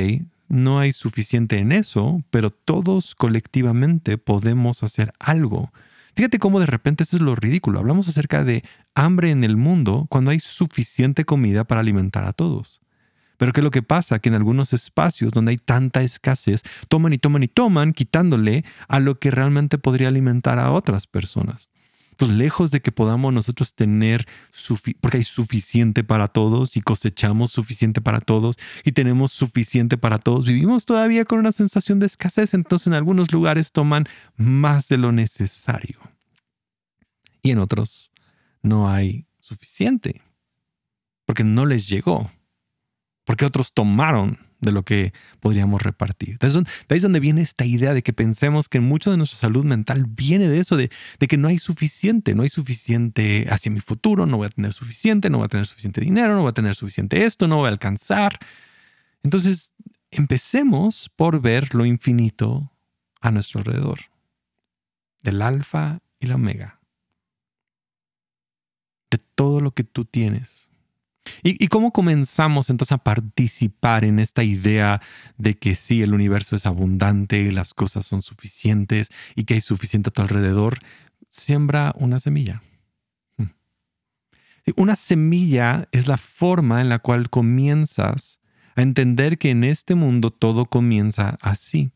no 0.48 0.78
hay 0.78 0.92
suficiente 0.92 1.58
en 1.58 1.72
eso, 1.72 2.22
pero 2.30 2.50
todos 2.50 3.14
colectivamente 3.14 4.18
podemos 4.18 4.82
hacer 4.82 5.12
algo. 5.18 5.72
Fíjate 6.14 6.38
cómo 6.38 6.60
de 6.60 6.66
repente 6.66 7.02
eso 7.02 7.16
es 7.16 7.22
lo 7.22 7.36
ridículo. 7.36 7.78
Hablamos 7.78 8.08
acerca 8.08 8.42
de 8.42 8.64
hambre 8.94 9.30
en 9.30 9.44
el 9.44 9.56
mundo 9.56 10.06
cuando 10.08 10.30
hay 10.30 10.40
suficiente 10.40 11.24
comida 11.24 11.64
para 11.64 11.80
alimentar 11.80 12.24
a 12.24 12.32
todos. 12.32 12.80
Pero 13.36 13.52
¿qué 13.52 13.60
es 13.60 13.64
lo 13.64 13.70
que 13.70 13.82
pasa? 13.82 14.18
Que 14.18 14.30
en 14.30 14.34
algunos 14.34 14.72
espacios 14.72 15.32
donde 15.32 15.50
hay 15.50 15.58
tanta 15.58 16.02
escasez, 16.02 16.62
toman 16.88 17.12
y 17.12 17.18
toman 17.18 17.42
y 17.42 17.48
toman, 17.48 17.92
quitándole 17.92 18.64
a 18.88 18.98
lo 18.98 19.18
que 19.18 19.30
realmente 19.30 19.76
podría 19.76 20.08
alimentar 20.08 20.58
a 20.58 20.72
otras 20.72 21.06
personas. 21.06 21.70
Lejos 22.18 22.70
de 22.70 22.80
que 22.80 22.92
podamos 22.92 23.32
nosotros 23.32 23.74
tener, 23.74 24.26
porque 25.00 25.18
hay 25.18 25.24
suficiente 25.24 26.02
para 26.02 26.28
todos 26.28 26.76
y 26.76 26.80
cosechamos 26.80 27.52
suficiente 27.52 28.00
para 28.00 28.20
todos 28.20 28.56
y 28.84 28.92
tenemos 28.92 29.32
suficiente 29.32 29.98
para 29.98 30.18
todos, 30.18 30.46
vivimos 30.46 30.86
todavía 30.86 31.26
con 31.26 31.38
una 31.38 31.52
sensación 31.52 31.98
de 31.98 32.06
escasez. 32.06 32.54
Entonces, 32.54 32.86
en 32.86 32.94
algunos 32.94 33.32
lugares 33.32 33.70
toman 33.70 34.06
más 34.36 34.88
de 34.88 34.96
lo 34.96 35.12
necesario. 35.12 35.98
Y 37.42 37.50
en 37.50 37.58
otros 37.58 38.10
no 38.62 38.88
hay 38.88 39.26
suficiente, 39.38 40.22
porque 41.26 41.44
no 41.44 41.66
les 41.66 41.88
llegó, 41.88 42.30
porque 43.24 43.44
otros 43.44 43.72
tomaron 43.72 44.45
de 44.60 44.72
lo 44.72 44.84
que 44.84 45.12
podríamos 45.40 45.82
repartir. 45.82 46.38
De 46.38 46.46
ahí 46.46 46.96
es 46.96 47.02
donde 47.02 47.20
viene 47.20 47.42
esta 47.42 47.64
idea 47.64 47.94
de 47.94 48.02
que 48.02 48.12
pensemos 48.12 48.68
que 48.68 48.80
mucho 48.80 49.10
de 49.10 49.16
nuestra 49.16 49.38
salud 49.38 49.64
mental 49.64 50.06
viene 50.08 50.48
de 50.48 50.58
eso, 50.58 50.76
de, 50.76 50.90
de, 51.18 51.28
que 51.28 51.36
no 51.36 51.48
hay 51.48 51.58
suficiente, 51.58 52.34
no 52.34 52.42
hay 52.42 52.48
suficiente 52.48 53.46
hacia 53.50 53.70
mi 53.70 53.80
futuro, 53.80 54.26
no 54.26 54.38
voy 54.38 54.46
a 54.46 54.50
tener 54.50 54.72
suficiente, 54.72 55.30
no 55.30 55.38
voy 55.38 55.46
a 55.46 55.48
tener 55.48 55.66
suficiente 55.66 56.00
dinero, 56.00 56.34
no 56.34 56.42
voy 56.42 56.50
a 56.50 56.54
tener 56.54 56.74
suficiente 56.74 57.24
esto, 57.24 57.48
no 57.48 57.56
voy 57.56 57.66
a 57.66 57.70
alcanzar. 57.70 58.38
Entonces, 59.22 59.72
empecemos 60.10 61.10
por 61.16 61.40
ver 61.40 61.74
lo 61.74 61.84
infinito 61.84 62.72
a 63.20 63.30
nuestro 63.30 63.60
alrededor, 63.60 64.00
del 65.22 65.42
alfa 65.42 66.00
y 66.20 66.26
la 66.26 66.36
omega, 66.36 66.80
de 69.10 69.18
todo 69.34 69.60
lo 69.60 69.72
que 69.72 69.84
tú 69.84 70.04
tienes 70.04 70.70
¿Y, 71.42 71.68
cómo 71.68 71.92
comenzamos 71.92 72.70
entonces 72.70 72.92
a 72.92 72.98
participar 72.98 74.04
en 74.04 74.18
esta 74.18 74.44
idea 74.44 75.00
de 75.38 75.56
que 75.56 75.74
sí, 75.74 76.02
el 76.02 76.14
universo 76.14 76.56
es 76.56 76.66
abundante, 76.66 77.50
las 77.52 77.74
cosas 77.74 78.06
son 78.06 78.22
suficientes 78.22 79.10
y 79.34 79.44
que 79.44 79.54
hay 79.54 79.60
suficiente 79.60 80.10
a 80.10 80.12
tu 80.12 80.22
alrededor? 80.22 80.78
Siembra 81.30 81.92
una 81.96 82.20
semilla. 82.20 82.62
Hmm. 83.36 83.50
Una 84.76 84.96
semilla 84.96 85.88
es 85.92 86.06
la 86.06 86.18
forma 86.18 86.80
en 86.80 86.88
la 86.88 86.98
cual 86.98 87.30
comienzas 87.30 88.40
a 88.74 88.82
entender 88.82 89.38
que 89.38 89.50
en 89.50 89.64
este 89.64 89.94
mundo 89.94 90.30
todo 90.30 90.66
comienza 90.66 91.38
así. 91.40 91.92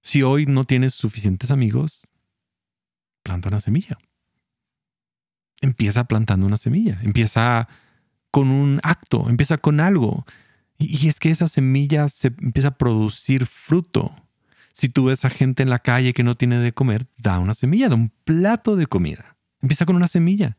Si 0.00 0.22
hoy 0.22 0.46
no 0.46 0.64
tienes 0.64 0.94
suficientes 0.94 1.50
amigos, 1.50 2.08
planta 3.22 3.48
una 3.48 3.60
semilla. 3.60 3.98
Empieza 5.60 6.04
plantando 6.04 6.46
una 6.46 6.56
semilla. 6.56 6.98
Empieza 7.02 7.68
con 8.32 8.50
un 8.50 8.80
acto, 8.82 9.28
empieza 9.28 9.58
con 9.58 9.78
algo. 9.78 10.26
Y, 10.78 11.06
es 11.06 11.20
que 11.20 11.30
esa 11.30 11.46
semilla 11.46 12.08
se 12.08 12.28
empieza 12.40 12.68
a 12.68 12.78
producir 12.78 13.46
fruto. 13.46 14.16
Si 14.72 14.88
tú 14.88 15.04
ves 15.04 15.24
a 15.24 15.30
gente 15.30 15.62
en 15.62 15.70
la 15.70 15.78
calle 15.78 16.14
que 16.14 16.24
no 16.24 16.34
tiene 16.34 16.58
de 16.58 16.72
comer, 16.72 17.06
da 17.18 17.38
una 17.38 17.54
semilla, 17.54 17.88
da 17.88 17.94
un 17.94 18.10
plato 18.24 18.74
de 18.74 18.86
comida. 18.86 19.36
Empieza 19.60 19.86
con 19.86 19.94
una 19.94 20.08
semilla. 20.08 20.56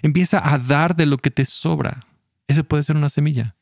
Empieza 0.00 0.40
a 0.42 0.56
dar 0.56 0.96
de 0.96 1.04
lo 1.04 1.18
que 1.18 1.30
te 1.30 1.44
sobra. 1.44 2.00
Ese 2.48 2.64
puede 2.64 2.84
ser 2.84 2.96
una 2.96 3.10
semilla. 3.10 3.56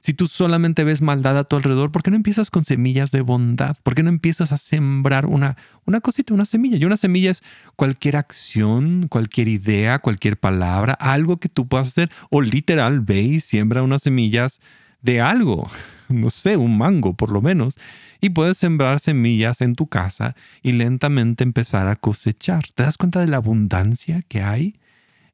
Si 0.00 0.14
tú 0.14 0.26
solamente 0.26 0.82
ves 0.82 1.02
maldad 1.02 1.36
a 1.38 1.44
tu 1.44 1.56
alrededor, 1.56 1.92
¿por 1.92 2.02
qué 2.02 2.10
no 2.10 2.16
empiezas 2.16 2.50
con 2.50 2.64
semillas 2.64 3.10
de 3.10 3.20
bondad? 3.20 3.76
¿Por 3.82 3.94
qué 3.94 4.02
no 4.02 4.08
empiezas 4.08 4.50
a 4.50 4.56
sembrar 4.56 5.26
una, 5.26 5.58
una 5.84 6.00
cosita, 6.00 6.32
una 6.32 6.46
semilla? 6.46 6.78
Y 6.78 6.86
una 6.86 6.96
semilla 6.96 7.30
es 7.30 7.42
cualquier 7.76 8.16
acción, 8.16 9.08
cualquier 9.08 9.48
idea, 9.48 9.98
cualquier 9.98 10.38
palabra, 10.38 10.94
algo 10.94 11.36
que 11.36 11.50
tú 11.50 11.68
puedas 11.68 11.88
hacer. 11.88 12.10
O 12.30 12.40
literal, 12.40 13.00
ve 13.00 13.20
y 13.20 13.40
siembra 13.40 13.82
unas 13.82 14.02
semillas 14.02 14.60
de 15.02 15.20
algo. 15.20 15.70
No 16.10 16.28
sé, 16.28 16.56
un 16.56 16.76
mango 16.76 17.14
por 17.14 17.30
lo 17.30 17.40
menos. 17.40 17.78
Y 18.20 18.30
puedes 18.30 18.58
sembrar 18.58 18.98
semillas 18.98 19.60
en 19.60 19.76
tu 19.76 19.86
casa 19.86 20.34
y 20.60 20.72
lentamente 20.72 21.44
empezar 21.44 21.86
a 21.86 21.94
cosechar. 21.94 22.64
¿Te 22.74 22.82
das 22.82 22.96
cuenta 22.96 23.20
de 23.20 23.28
la 23.28 23.36
abundancia 23.36 24.22
que 24.26 24.42
hay? 24.42 24.74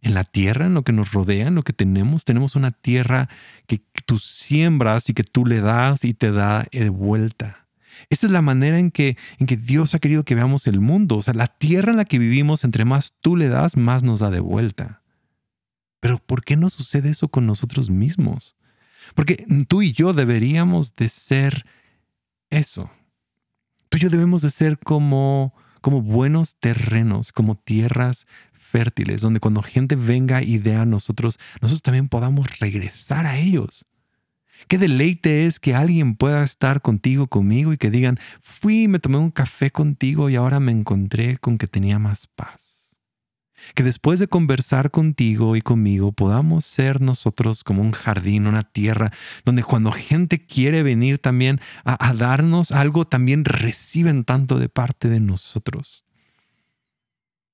En 0.02 0.14
la 0.14 0.24
tierra, 0.24 0.66
en 0.66 0.74
lo 0.74 0.82
que 0.82 0.92
nos 0.92 1.12
rodea, 1.12 1.48
en 1.48 1.54
lo 1.54 1.62
que 1.62 1.72
tenemos. 1.72 2.24
Tenemos 2.24 2.56
una 2.56 2.70
tierra 2.70 3.28
que 3.66 3.80
tú 4.04 4.18
siembras 4.18 5.08
y 5.10 5.14
que 5.14 5.24
tú 5.24 5.46
le 5.46 5.60
das 5.60 6.04
y 6.04 6.14
te 6.14 6.32
da 6.32 6.66
de 6.70 6.88
vuelta. 6.88 7.66
Esa 8.10 8.26
es 8.26 8.32
la 8.32 8.42
manera 8.42 8.78
en 8.78 8.90
que, 8.90 9.16
en 9.38 9.46
que 9.46 9.56
Dios 9.56 9.94
ha 9.94 9.98
querido 9.98 10.24
que 10.24 10.34
veamos 10.34 10.66
el 10.66 10.80
mundo. 10.80 11.16
O 11.16 11.22
sea, 11.22 11.34
la 11.34 11.46
tierra 11.46 11.90
en 11.90 11.96
la 11.96 12.04
que 12.04 12.18
vivimos, 12.18 12.64
entre 12.64 12.84
más 12.84 13.14
tú 13.20 13.36
le 13.36 13.48
das, 13.48 13.76
más 13.76 14.02
nos 14.02 14.20
da 14.20 14.30
de 14.30 14.40
vuelta. 14.40 15.02
Pero 16.00 16.18
¿por 16.18 16.44
qué 16.44 16.56
no 16.56 16.70
sucede 16.70 17.10
eso 17.10 17.28
con 17.28 17.46
nosotros 17.46 17.90
mismos? 17.90 18.56
Porque 19.14 19.44
tú 19.68 19.82
y 19.82 19.92
yo 19.92 20.12
deberíamos 20.12 20.94
de 20.94 21.08
ser 21.08 21.66
eso. 22.50 22.90
Tú 23.88 23.98
y 23.98 24.00
yo 24.00 24.10
debemos 24.10 24.42
de 24.42 24.50
ser 24.50 24.78
como, 24.78 25.54
como 25.80 26.02
buenos 26.02 26.56
terrenos, 26.56 27.32
como 27.32 27.54
tierras 27.56 28.26
fértiles, 28.66 29.20
donde 29.20 29.40
cuando 29.40 29.62
gente 29.62 29.96
venga 29.96 30.42
y 30.42 30.58
dé 30.58 30.76
a 30.76 30.84
nosotros, 30.84 31.38
nosotros 31.60 31.82
también 31.82 32.08
podamos 32.08 32.58
regresar 32.58 33.26
a 33.26 33.38
ellos. 33.38 33.86
Qué 34.68 34.78
deleite 34.78 35.46
es 35.46 35.60
que 35.60 35.74
alguien 35.74 36.16
pueda 36.16 36.42
estar 36.42 36.82
contigo, 36.82 37.28
conmigo 37.28 37.72
y 37.72 37.76
que 37.76 37.90
digan, 37.90 38.18
fui, 38.40 38.88
me 38.88 38.98
tomé 38.98 39.18
un 39.18 39.30
café 39.30 39.70
contigo 39.70 40.28
y 40.28 40.36
ahora 40.36 40.58
me 40.58 40.72
encontré 40.72 41.36
con 41.38 41.56
que 41.56 41.68
tenía 41.68 41.98
más 41.98 42.26
paz. 42.26 42.96
Que 43.74 43.82
después 43.82 44.18
de 44.20 44.28
conversar 44.28 44.90
contigo 44.90 45.56
y 45.56 45.60
conmigo 45.60 46.12
podamos 46.12 46.64
ser 46.64 47.00
nosotros 47.00 47.64
como 47.64 47.82
un 47.82 47.92
jardín, 47.92 48.46
una 48.46 48.62
tierra, 48.62 49.12
donde 49.44 49.62
cuando 49.62 49.92
gente 49.92 50.44
quiere 50.44 50.82
venir 50.82 51.18
también 51.18 51.60
a, 51.84 52.08
a 52.08 52.14
darnos 52.14 52.72
algo, 52.72 53.04
también 53.04 53.44
reciben 53.44 54.24
tanto 54.24 54.58
de 54.58 54.68
parte 54.68 55.08
de 55.08 55.20
nosotros. 55.20 56.05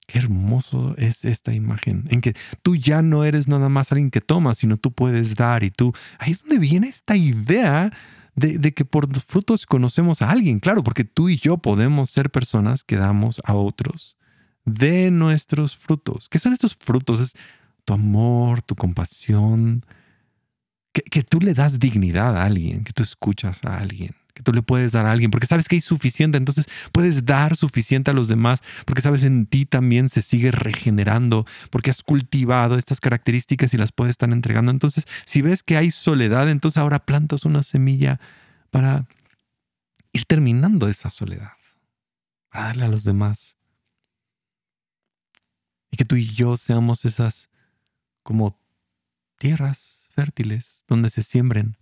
Qué 0.07 0.19
hermoso 0.19 0.95
es 0.99 1.25
esta 1.25 1.55
imagen, 1.55 2.07
en 2.11 2.21
que 2.21 2.35
tú 2.63 2.77
ya 2.77 3.03
no 3.03 3.25
eres 3.25 3.49
nada 3.49 3.69
más 3.69 3.93
alguien 3.93 4.11
que 4.11 4.21
toma, 4.21 4.55
sino 4.55 4.77
tú 4.77 4.93
puedes 4.93 5.37
dar 5.37 5.63
y 5.63 5.71
tú, 5.71 5.93
ahí 6.19 6.33
es 6.33 6.43
donde 6.43 6.59
viene 6.59 6.89
esta 6.89 7.17
idea 7.17 7.93
de, 8.35 8.73
que 8.73 8.85
por 8.85 9.15
frutos 9.21 9.65
conocemos 9.67 10.21
a 10.21 10.31
alguien, 10.31 10.59
claro, 10.59 10.83
porque 10.83 11.05
tú 11.05 11.29
y 11.29 11.37
yo 11.37 11.59
podemos 11.59 12.11
ser 12.11 12.31
personas 12.31 12.83
que 12.83 12.97
damos 12.97 13.41
a 13.45 13.55
otros 13.55 14.19
de 14.65 15.11
nuestros 15.11 15.77
frutos. 15.77 16.29
¿Qué 16.29 16.39
son 16.39 16.53
estos 16.53 16.75
frutos? 16.75 17.21
Es 17.21 17.35
tu 17.85 17.93
amor, 17.93 18.63
tu 18.63 18.75
compasión, 18.75 19.83
que 20.93 21.23
tú 21.23 21.41
le 21.41 21.55
das 21.55 21.79
dignidad 21.79 22.37
a 22.37 22.45
alguien, 22.45 22.85
que 22.85 22.93
tú 22.93 23.03
escuchas 23.03 23.65
a 23.65 23.79
alguien 23.79 24.15
tú 24.43 24.53
le 24.53 24.63
puedes 24.63 24.93
dar 24.93 25.07
a 25.07 25.13
alguien, 25.13 25.31
porque 25.31 25.47
sabes 25.47 25.69
que 25.69 25.77
hay 25.77 25.81
suficiente, 25.81 26.39
entonces 26.39 26.67
puedes 26.93 27.25
dar 27.25 27.57
suficiente 27.57 28.11
a 28.11 28.15
los 28.15 28.29
demás, 28.29 28.61
porque 28.85 29.03
sabes 29.03 29.25
en 29.25 29.47
ti 29.47 29.67
también 29.67 30.09
se 30.09 30.23
sigue 30.23 30.51
regenerando, 30.51 31.47
porque 31.71 31.91
has 31.91 32.03
cultivado 32.03 32.77
estas 32.77 33.01
características 33.01 33.73
y 33.75 33.79
las 33.79 33.93
puedes 33.93 34.13
estar 34.13 34.31
entregando. 34.31 34.71
Entonces, 34.71 35.07
si 35.25 35.43
ves 35.43 35.63
que 35.63 35.77
hay 35.77 35.91
soledad, 35.91 36.51
entonces 36.51 36.79
ahora 36.79 37.05
plantas 37.07 37.45
una 37.45 37.63
semilla 37.63 38.21
para 38.71 39.07
ir 40.13 40.25
terminando 40.27 40.89
esa 40.89 41.11
soledad. 41.11 41.53
para 42.51 42.67
darle 42.67 42.85
a 42.85 42.89
los 42.89 43.05
demás. 43.05 43.57
Y 45.91 45.97
que 45.97 46.05
tú 46.05 46.17
y 46.17 46.27
yo 46.35 46.57
seamos 46.57 47.05
esas 47.05 47.49
como 48.23 48.59
tierras 49.39 50.09
fértiles 50.15 50.85
donde 50.87 51.11
se 51.11 51.23
siembren. 51.23 51.77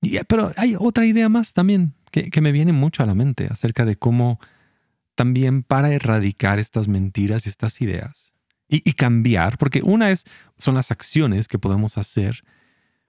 Y, 0.00 0.18
pero 0.24 0.52
hay 0.56 0.76
otra 0.78 1.06
idea 1.06 1.28
más 1.28 1.52
también 1.52 1.94
que, 2.10 2.30
que 2.30 2.40
me 2.40 2.52
viene 2.52 2.72
mucho 2.72 3.02
a 3.02 3.06
la 3.06 3.14
mente 3.14 3.48
acerca 3.50 3.84
de 3.84 3.96
cómo 3.96 4.40
también 5.14 5.62
para 5.62 5.92
erradicar 5.92 6.58
estas 6.58 6.88
mentiras 6.88 7.46
y 7.46 7.50
estas 7.50 7.80
ideas 7.80 8.32
y, 8.68 8.88
y, 8.88 8.92
cambiar, 8.94 9.58
porque 9.58 9.82
una 9.82 10.10
es, 10.10 10.24
son 10.56 10.76
las 10.76 10.90
acciones 10.90 11.48
que 11.48 11.58
podemos 11.58 11.98
hacer, 11.98 12.44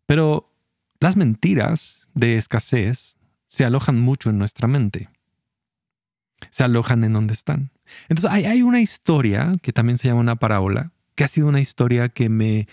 pero 0.08 0.52
las 1.00 1.16
mentiras 1.16 2.08
de 2.14 2.38
escasez 2.38 3.18
se 3.48 3.64
alojan 3.64 4.00
mucho 4.00 4.30
en 4.30 4.38
nuestra 4.38 4.68
mente. 4.68 5.10
Se 6.50 6.64
alojan 6.64 7.04
en 7.04 7.14
donde 7.14 7.34
están. 7.34 7.72
Entonces 8.10 8.32
hay, 8.32 8.46
hay 8.46 8.62
una 8.62 8.82
historia 8.82 9.54
que 9.62 9.72
también 9.72 9.98
se 9.98 10.08
llama 10.08 10.22
una 10.22 10.38
parábola, 10.38 10.92
que 11.16 11.24
ha 11.24 11.28
sido 11.28 11.48
una 11.48 11.60
historia 11.60 12.10
que 12.10 12.30
me, 12.30 12.68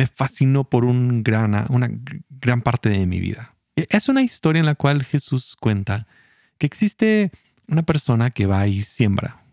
me 0.00 0.06
fascinó 0.06 0.64
por 0.64 0.86
un 0.86 1.22
gran, 1.22 1.66
una 1.68 1.90
gran 2.30 2.62
parte 2.62 2.88
de 2.88 3.04
mi 3.04 3.20
vida. 3.20 3.54
Es 3.76 4.08
una 4.08 4.22
historia 4.22 4.60
en 4.60 4.64
la 4.64 4.74
cual 4.74 5.04
Jesús 5.04 5.56
cuenta 5.60 6.06
que 6.56 6.64
existe 6.64 7.30
una 7.68 7.82
persona 7.82 8.30
que 8.30 8.46
va 8.46 8.66
y 8.66 8.80
siembra, 8.80 9.44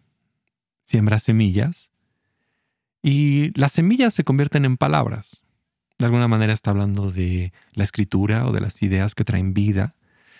siembra 0.85 1.19
semillas 1.19 1.91
y 3.03 3.51
las 3.59 3.73
semillas 3.73 4.13
se 4.13 4.23
convierten 4.23 4.63
en 4.63 4.77
palabras. 4.77 5.41
De 5.99 6.05
alguna 6.05 6.29
manera 6.29 6.53
está 6.53 6.71
hablando 6.71 7.11
de 7.11 7.51
la 7.73 7.83
escritura 7.83 8.45
o 8.45 8.53
de 8.53 8.61
las 8.61 8.81
ideas 8.81 9.15
que 9.15 9.25
traen 9.25 9.53
vida. 9.53 9.95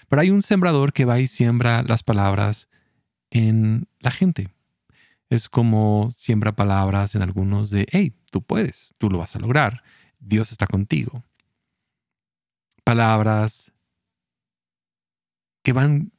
Pero 0.08 0.22
hay 0.22 0.30
un 0.30 0.42
sembrador 0.42 0.94
que 0.94 1.04
va 1.04 1.20
y 1.20 1.28
siembra 1.28 1.84
las 1.84 2.04
palabras 2.04 2.70
en 3.30 3.90
la 4.00 4.12
gente. 4.12 4.52
Es 5.30 5.50
como 5.50 6.08
siembra 6.12 6.56
palabras 6.56 7.14
en 7.16 7.24
algunos 7.24 7.72
de, 7.72 7.88
hey, 7.92 8.14
tú 8.32 8.42
puedes, 8.42 8.94
tú 9.00 9.10
lo 9.10 9.18
vas 9.18 9.36
a 9.36 9.40
lograr, 9.40 9.84
Dios 10.20 10.52
está 10.52 10.68
contigo. 10.68 11.24
Palabras 12.84 13.72
que 15.64 15.74
van 15.74 16.12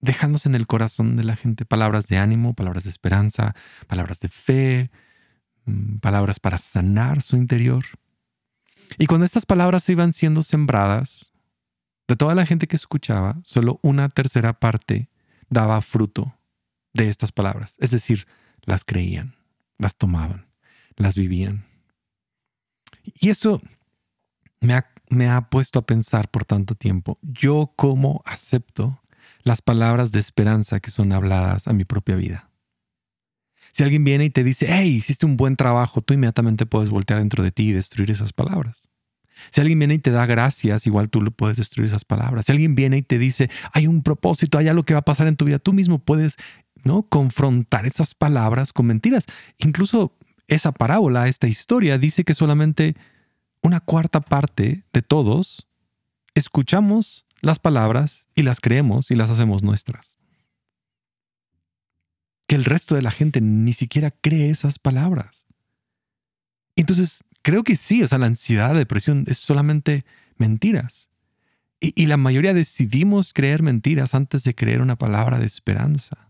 dejándose 0.00 0.48
en 0.48 0.54
el 0.54 0.66
corazón 0.66 1.16
de 1.16 1.24
la 1.24 1.36
gente, 1.36 1.64
palabras 1.64 2.08
de 2.08 2.18
ánimo, 2.18 2.54
palabras 2.54 2.84
de 2.84 2.90
esperanza, 2.90 3.54
palabras 3.86 4.20
de 4.20 4.28
fe, 4.28 4.90
mm, 5.64 5.98
palabras 5.98 6.40
para 6.40 6.58
sanar 6.58 7.22
su 7.22 7.36
interior. 7.36 7.84
Y 8.98 9.06
cuando 9.06 9.26
estas 9.26 9.46
palabras 9.46 9.88
iban 9.88 10.12
siendo 10.12 10.42
sembradas, 10.42 11.32
de 12.08 12.16
toda 12.16 12.34
la 12.34 12.46
gente 12.46 12.68
que 12.68 12.76
escuchaba, 12.76 13.36
solo 13.42 13.80
una 13.82 14.08
tercera 14.08 14.58
parte 14.58 15.10
daba 15.48 15.80
fruto 15.82 16.38
de 16.92 17.08
estas 17.08 17.32
palabras. 17.32 17.74
Es 17.78 17.90
decir, 17.90 18.26
las 18.62 18.84
creían, 18.84 19.36
las 19.76 19.96
tomaban, 19.96 20.46
las 20.96 21.16
vivían. 21.16 21.66
Y 23.14 23.30
eso 23.30 23.60
me 24.60 24.74
ha, 24.74 24.86
me 25.08 25.28
ha 25.28 25.48
puesto 25.48 25.78
a 25.78 25.86
pensar 25.86 26.30
por 26.30 26.44
tanto 26.44 26.74
tiempo, 26.74 27.18
yo 27.22 27.72
cómo 27.76 28.22
acepto 28.24 29.00
las 29.42 29.62
palabras 29.62 30.12
de 30.12 30.18
esperanza 30.18 30.80
que 30.80 30.90
son 30.90 31.12
habladas 31.12 31.68
a 31.68 31.72
mi 31.72 31.84
propia 31.84 32.16
vida. 32.16 32.50
Si 33.72 33.84
alguien 33.84 34.04
viene 34.04 34.24
y 34.24 34.30
te 34.30 34.42
dice, 34.42 34.66
hey, 34.68 34.88
hiciste 34.88 35.26
un 35.26 35.36
buen 35.36 35.54
trabajo, 35.54 36.00
tú 36.00 36.14
inmediatamente 36.14 36.66
puedes 36.66 36.88
voltear 36.88 37.18
dentro 37.18 37.44
de 37.44 37.52
ti 37.52 37.68
y 37.68 37.72
destruir 37.72 38.10
esas 38.10 38.32
palabras. 38.32 38.88
Si 39.52 39.60
alguien 39.60 39.78
viene 39.78 39.94
y 39.94 39.98
te 39.98 40.10
da 40.10 40.26
gracias, 40.26 40.86
igual 40.86 41.10
tú 41.10 41.22
le 41.22 41.30
puedes 41.30 41.58
destruir 41.58 41.86
esas 41.86 42.04
palabras. 42.04 42.46
Si 42.46 42.52
alguien 42.52 42.74
viene 42.74 42.96
y 42.96 43.02
te 43.02 43.18
dice, 43.18 43.50
hay 43.72 43.86
un 43.86 44.02
propósito, 44.02 44.58
hay 44.58 44.68
algo 44.68 44.84
que 44.84 44.94
va 44.94 45.00
a 45.00 45.04
pasar 45.04 45.26
en 45.26 45.36
tu 45.36 45.44
vida, 45.44 45.58
tú 45.58 45.72
mismo 45.72 45.98
puedes 45.98 46.36
¿no? 46.84 47.02
confrontar 47.02 47.86
esas 47.86 48.14
palabras 48.14 48.72
con 48.72 48.86
mentiras. 48.86 49.26
Incluso 49.58 50.16
esa 50.48 50.72
parábola, 50.72 51.28
esta 51.28 51.48
historia, 51.48 51.98
dice 51.98 52.24
que 52.24 52.34
solamente 52.34 52.96
una 53.62 53.80
cuarta 53.80 54.20
parte 54.20 54.84
de 54.92 55.02
todos 55.02 55.68
escuchamos 56.34 57.26
las 57.40 57.58
palabras 57.58 58.28
y 58.34 58.42
las 58.42 58.60
creemos 58.60 59.10
y 59.10 59.14
las 59.14 59.30
hacemos 59.30 59.62
nuestras 59.62 60.16
que 62.46 62.54
el 62.54 62.64
resto 62.64 62.94
de 62.94 63.02
la 63.02 63.10
gente 63.10 63.40
ni 63.40 63.72
siquiera 63.72 64.10
cree 64.10 64.50
esas 64.50 64.78
palabras. 64.78 65.46
Entonces, 66.76 67.24
creo 67.42 67.64
que 67.64 67.76
sí, 67.76 68.02
o 68.02 68.08
sea, 68.08 68.18
la 68.18 68.26
ansiedad, 68.26 68.72
la 68.72 68.78
depresión 68.78 69.24
es 69.26 69.38
solamente 69.38 70.04
mentiras. 70.36 71.10
Y, 71.80 71.92
y, 72.00 72.06
la 72.06 72.16
mayoría 72.16 72.54
decidimos 72.54 73.32
creer 73.32 73.62
mentiras 73.62 74.14
antes 74.14 74.44
de 74.44 74.54
creer 74.54 74.80
una 74.80 74.96
palabra 74.96 75.38
de 75.38 75.46
esperanza 75.46 76.25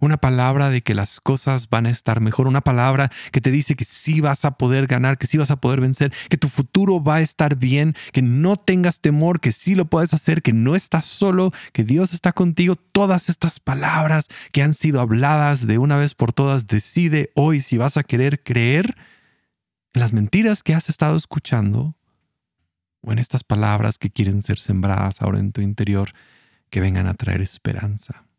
una 0.00 0.16
palabra 0.16 0.70
de 0.70 0.82
que 0.82 0.94
las 0.94 1.20
cosas 1.20 1.68
van 1.68 1.86
a 1.86 1.90
estar 1.90 2.20
mejor, 2.20 2.48
una 2.48 2.62
palabra 2.62 3.10
que 3.32 3.40
te 3.40 3.50
dice 3.50 3.76
que 3.76 3.84
sí 3.84 4.20
vas 4.20 4.44
a 4.44 4.52
poder 4.52 4.86
ganar, 4.86 5.18
que 5.18 5.26
sí 5.26 5.36
vas 5.36 5.50
a 5.50 5.60
poder 5.60 5.80
vencer, 5.80 6.12
que 6.28 6.38
tu 6.38 6.48
futuro 6.48 7.02
va 7.02 7.16
a 7.16 7.20
estar 7.20 7.56
bien, 7.56 7.94
que 8.12 8.22
no 8.22 8.56
tengas 8.56 9.00
temor, 9.00 9.40
que 9.40 9.52
sí 9.52 9.74
lo 9.74 9.84
puedes 9.84 10.14
hacer, 10.14 10.42
que 10.42 10.54
no 10.54 10.74
estás 10.74 11.04
solo, 11.04 11.52
que 11.72 11.84
Dios 11.84 12.12
está 12.14 12.32
contigo. 12.32 12.76
Todas 12.76 13.28
estas 13.28 13.60
palabras 13.60 14.28
que 14.52 14.62
han 14.62 14.74
sido 14.74 15.00
habladas 15.00 15.66
de 15.66 15.78
una 15.78 15.96
vez 15.96 16.14
por 16.14 16.32
todas, 16.32 16.66
decide 16.66 17.30
hoy 17.34 17.60
si 17.60 17.76
vas 17.76 17.96
a 17.96 18.02
querer 18.02 18.42
creer 18.42 18.96
en 19.92 20.00
las 20.00 20.12
mentiras 20.12 20.62
que 20.62 20.74
has 20.74 20.88
estado 20.88 21.16
escuchando 21.16 21.94
o 23.02 23.12
en 23.12 23.18
estas 23.18 23.44
palabras 23.44 23.98
que 23.98 24.10
quieren 24.10 24.40
ser 24.42 24.58
sembradas 24.58 25.20
ahora 25.20 25.38
en 25.38 25.52
tu 25.52 25.60
interior, 25.60 26.12
que 26.70 26.80
vengan 26.80 27.06
a 27.06 27.14
traer 27.14 27.42
esperanza 27.42 28.29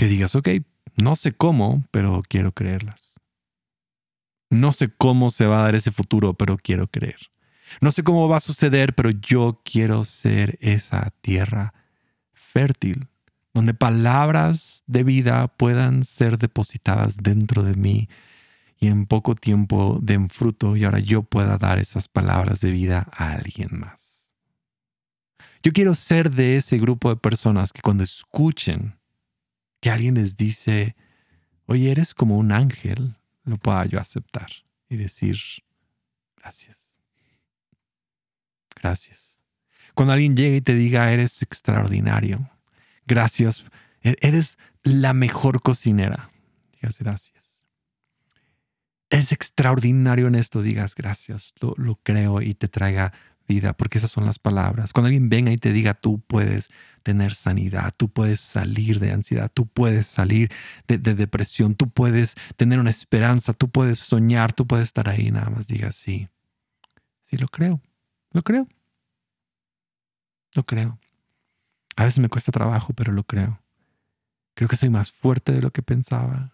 que 0.00 0.06
digas, 0.06 0.34
ok, 0.34 0.48
no 0.96 1.14
sé 1.14 1.32
cómo, 1.32 1.84
pero 1.90 2.22
quiero 2.26 2.52
creerlas. 2.52 3.20
No 4.48 4.72
sé 4.72 4.88
cómo 4.88 5.28
se 5.28 5.44
va 5.44 5.60
a 5.60 5.64
dar 5.64 5.74
ese 5.74 5.92
futuro, 5.92 6.32
pero 6.32 6.56
quiero 6.56 6.86
creer. 6.86 7.18
No 7.82 7.90
sé 7.90 8.02
cómo 8.02 8.26
va 8.26 8.38
a 8.38 8.40
suceder, 8.40 8.94
pero 8.94 9.10
yo 9.10 9.60
quiero 9.62 10.04
ser 10.04 10.56
esa 10.62 11.12
tierra 11.20 11.74
fértil, 12.32 13.08
donde 13.52 13.74
palabras 13.74 14.84
de 14.86 15.04
vida 15.04 15.48
puedan 15.48 16.04
ser 16.04 16.38
depositadas 16.38 17.18
dentro 17.18 17.62
de 17.62 17.74
mí 17.74 18.08
y 18.78 18.86
en 18.86 19.04
poco 19.04 19.34
tiempo 19.34 19.98
den 20.00 20.30
fruto 20.30 20.78
y 20.78 20.84
ahora 20.84 21.00
yo 21.00 21.24
pueda 21.24 21.58
dar 21.58 21.78
esas 21.78 22.08
palabras 22.08 22.62
de 22.62 22.70
vida 22.70 23.06
a 23.12 23.32
alguien 23.32 23.68
más. 23.78 24.32
Yo 25.62 25.74
quiero 25.74 25.94
ser 25.94 26.30
de 26.30 26.56
ese 26.56 26.78
grupo 26.78 27.10
de 27.10 27.16
personas 27.16 27.74
que 27.74 27.82
cuando 27.82 28.02
escuchen 28.02 28.98
que 29.80 29.90
alguien 29.90 30.14
les 30.14 30.36
dice, 30.36 30.94
oye, 31.66 31.90
eres 31.90 32.14
como 32.14 32.36
un 32.36 32.52
ángel, 32.52 33.16
lo 33.44 33.56
pueda 33.56 33.84
yo 33.86 33.98
aceptar 33.98 34.50
y 34.88 34.96
decir, 34.96 35.38
gracias. 36.36 36.98
Gracias. 38.76 39.38
Cuando 39.94 40.12
alguien 40.12 40.36
llega 40.36 40.56
y 40.56 40.60
te 40.60 40.74
diga, 40.74 41.12
eres 41.12 41.42
extraordinario, 41.42 42.50
gracias, 43.06 43.64
e-, 44.02 44.16
eres 44.20 44.56
la 44.82 45.12
mejor 45.12 45.60
cocinera, 45.60 46.30
digas 46.72 46.98
gracias. 46.98 47.64
Es 49.10 49.32
extraordinario 49.32 50.28
en 50.28 50.36
esto, 50.36 50.62
digas 50.62 50.94
gracias, 50.94 51.52
lo, 51.60 51.74
lo 51.76 51.96
creo 51.96 52.40
y 52.40 52.54
te 52.54 52.68
traiga 52.68 53.12
vida, 53.48 53.72
porque 53.76 53.98
esas 53.98 54.10
son 54.10 54.24
las 54.24 54.38
palabras. 54.38 54.92
Cuando 54.92 55.06
alguien 55.06 55.28
venga 55.28 55.50
y 55.52 55.58
te 55.58 55.72
diga, 55.72 55.94
tú 55.94 56.20
puedes 56.20 56.70
tener 57.02 57.34
sanidad, 57.34 57.92
tú 57.96 58.08
puedes 58.08 58.40
salir 58.40 59.00
de 59.00 59.12
ansiedad, 59.12 59.50
tú 59.52 59.66
puedes 59.66 60.06
salir 60.06 60.50
de, 60.86 60.98
depresión, 60.98 61.74
tú 61.74 61.90
puedes 61.90 62.36
tener 62.56 62.78
una 62.78 62.90
esperanza, 62.90 63.52
tú 63.52 63.68
puedes 63.68 63.98
soñar, 63.98 64.52
tú 64.52 64.66
puedes 64.66 64.88
estar 64.88 65.08
ahí, 65.08 65.30
nada 65.30 65.50
más 65.50 65.66
diga 65.66 65.92
sí. 65.92 66.28
Sí, 67.22 67.36
lo 67.36 67.48
creo, 67.48 67.80
lo 68.32 68.42
creo. 68.42 68.66
Lo 70.54 70.64
creo. 70.64 70.98
A 71.96 72.04
veces 72.04 72.18
me 72.20 72.28
cuesta 72.28 72.50
trabajo, 72.50 72.92
pero 72.92 73.12
lo 73.12 73.24
creo. 73.24 73.60
Creo 74.54 74.68
que 74.68 74.76
soy 74.76 74.90
más 74.90 75.12
fuerte 75.12 75.52
de 75.52 75.62
lo 75.62 75.70
que 75.70 75.82
pensaba. 75.82 76.52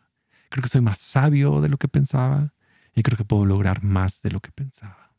Creo 0.50 0.62
que 0.62 0.68
soy 0.68 0.80
más 0.80 1.00
sabio 1.00 1.61
de 1.61 1.68
lo 1.68 1.78
que 1.78 1.88
pensaba. 1.88 2.52
Y 2.94 3.02
creo 3.02 3.16
que 3.16 3.24
puedo 3.24 3.44
lograr 3.44 3.82
más 3.82 4.22
de 4.22 4.30
lo 4.30 4.40
que 4.40 4.52
pensaba. 4.52 5.14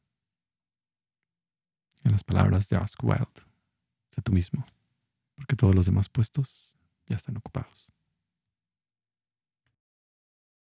En 2.04 2.12
las 2.12 2.24
palabras 2.24 2.70
de 2.70 2.78
Ask 2.78 3.04
Wild, 3.04 3.28
sé 4.12 4.22
tú 4.22 4.32
mismo, 4.32 4.66
porque 5.38 5.56
todos 5.56 5.74
los 5.74 5.86
demás 5.86 6.10
puestos 6.10 6.76
ya 7.08 7.16
están 7.16 7.38
ocupados. 7.38 7.94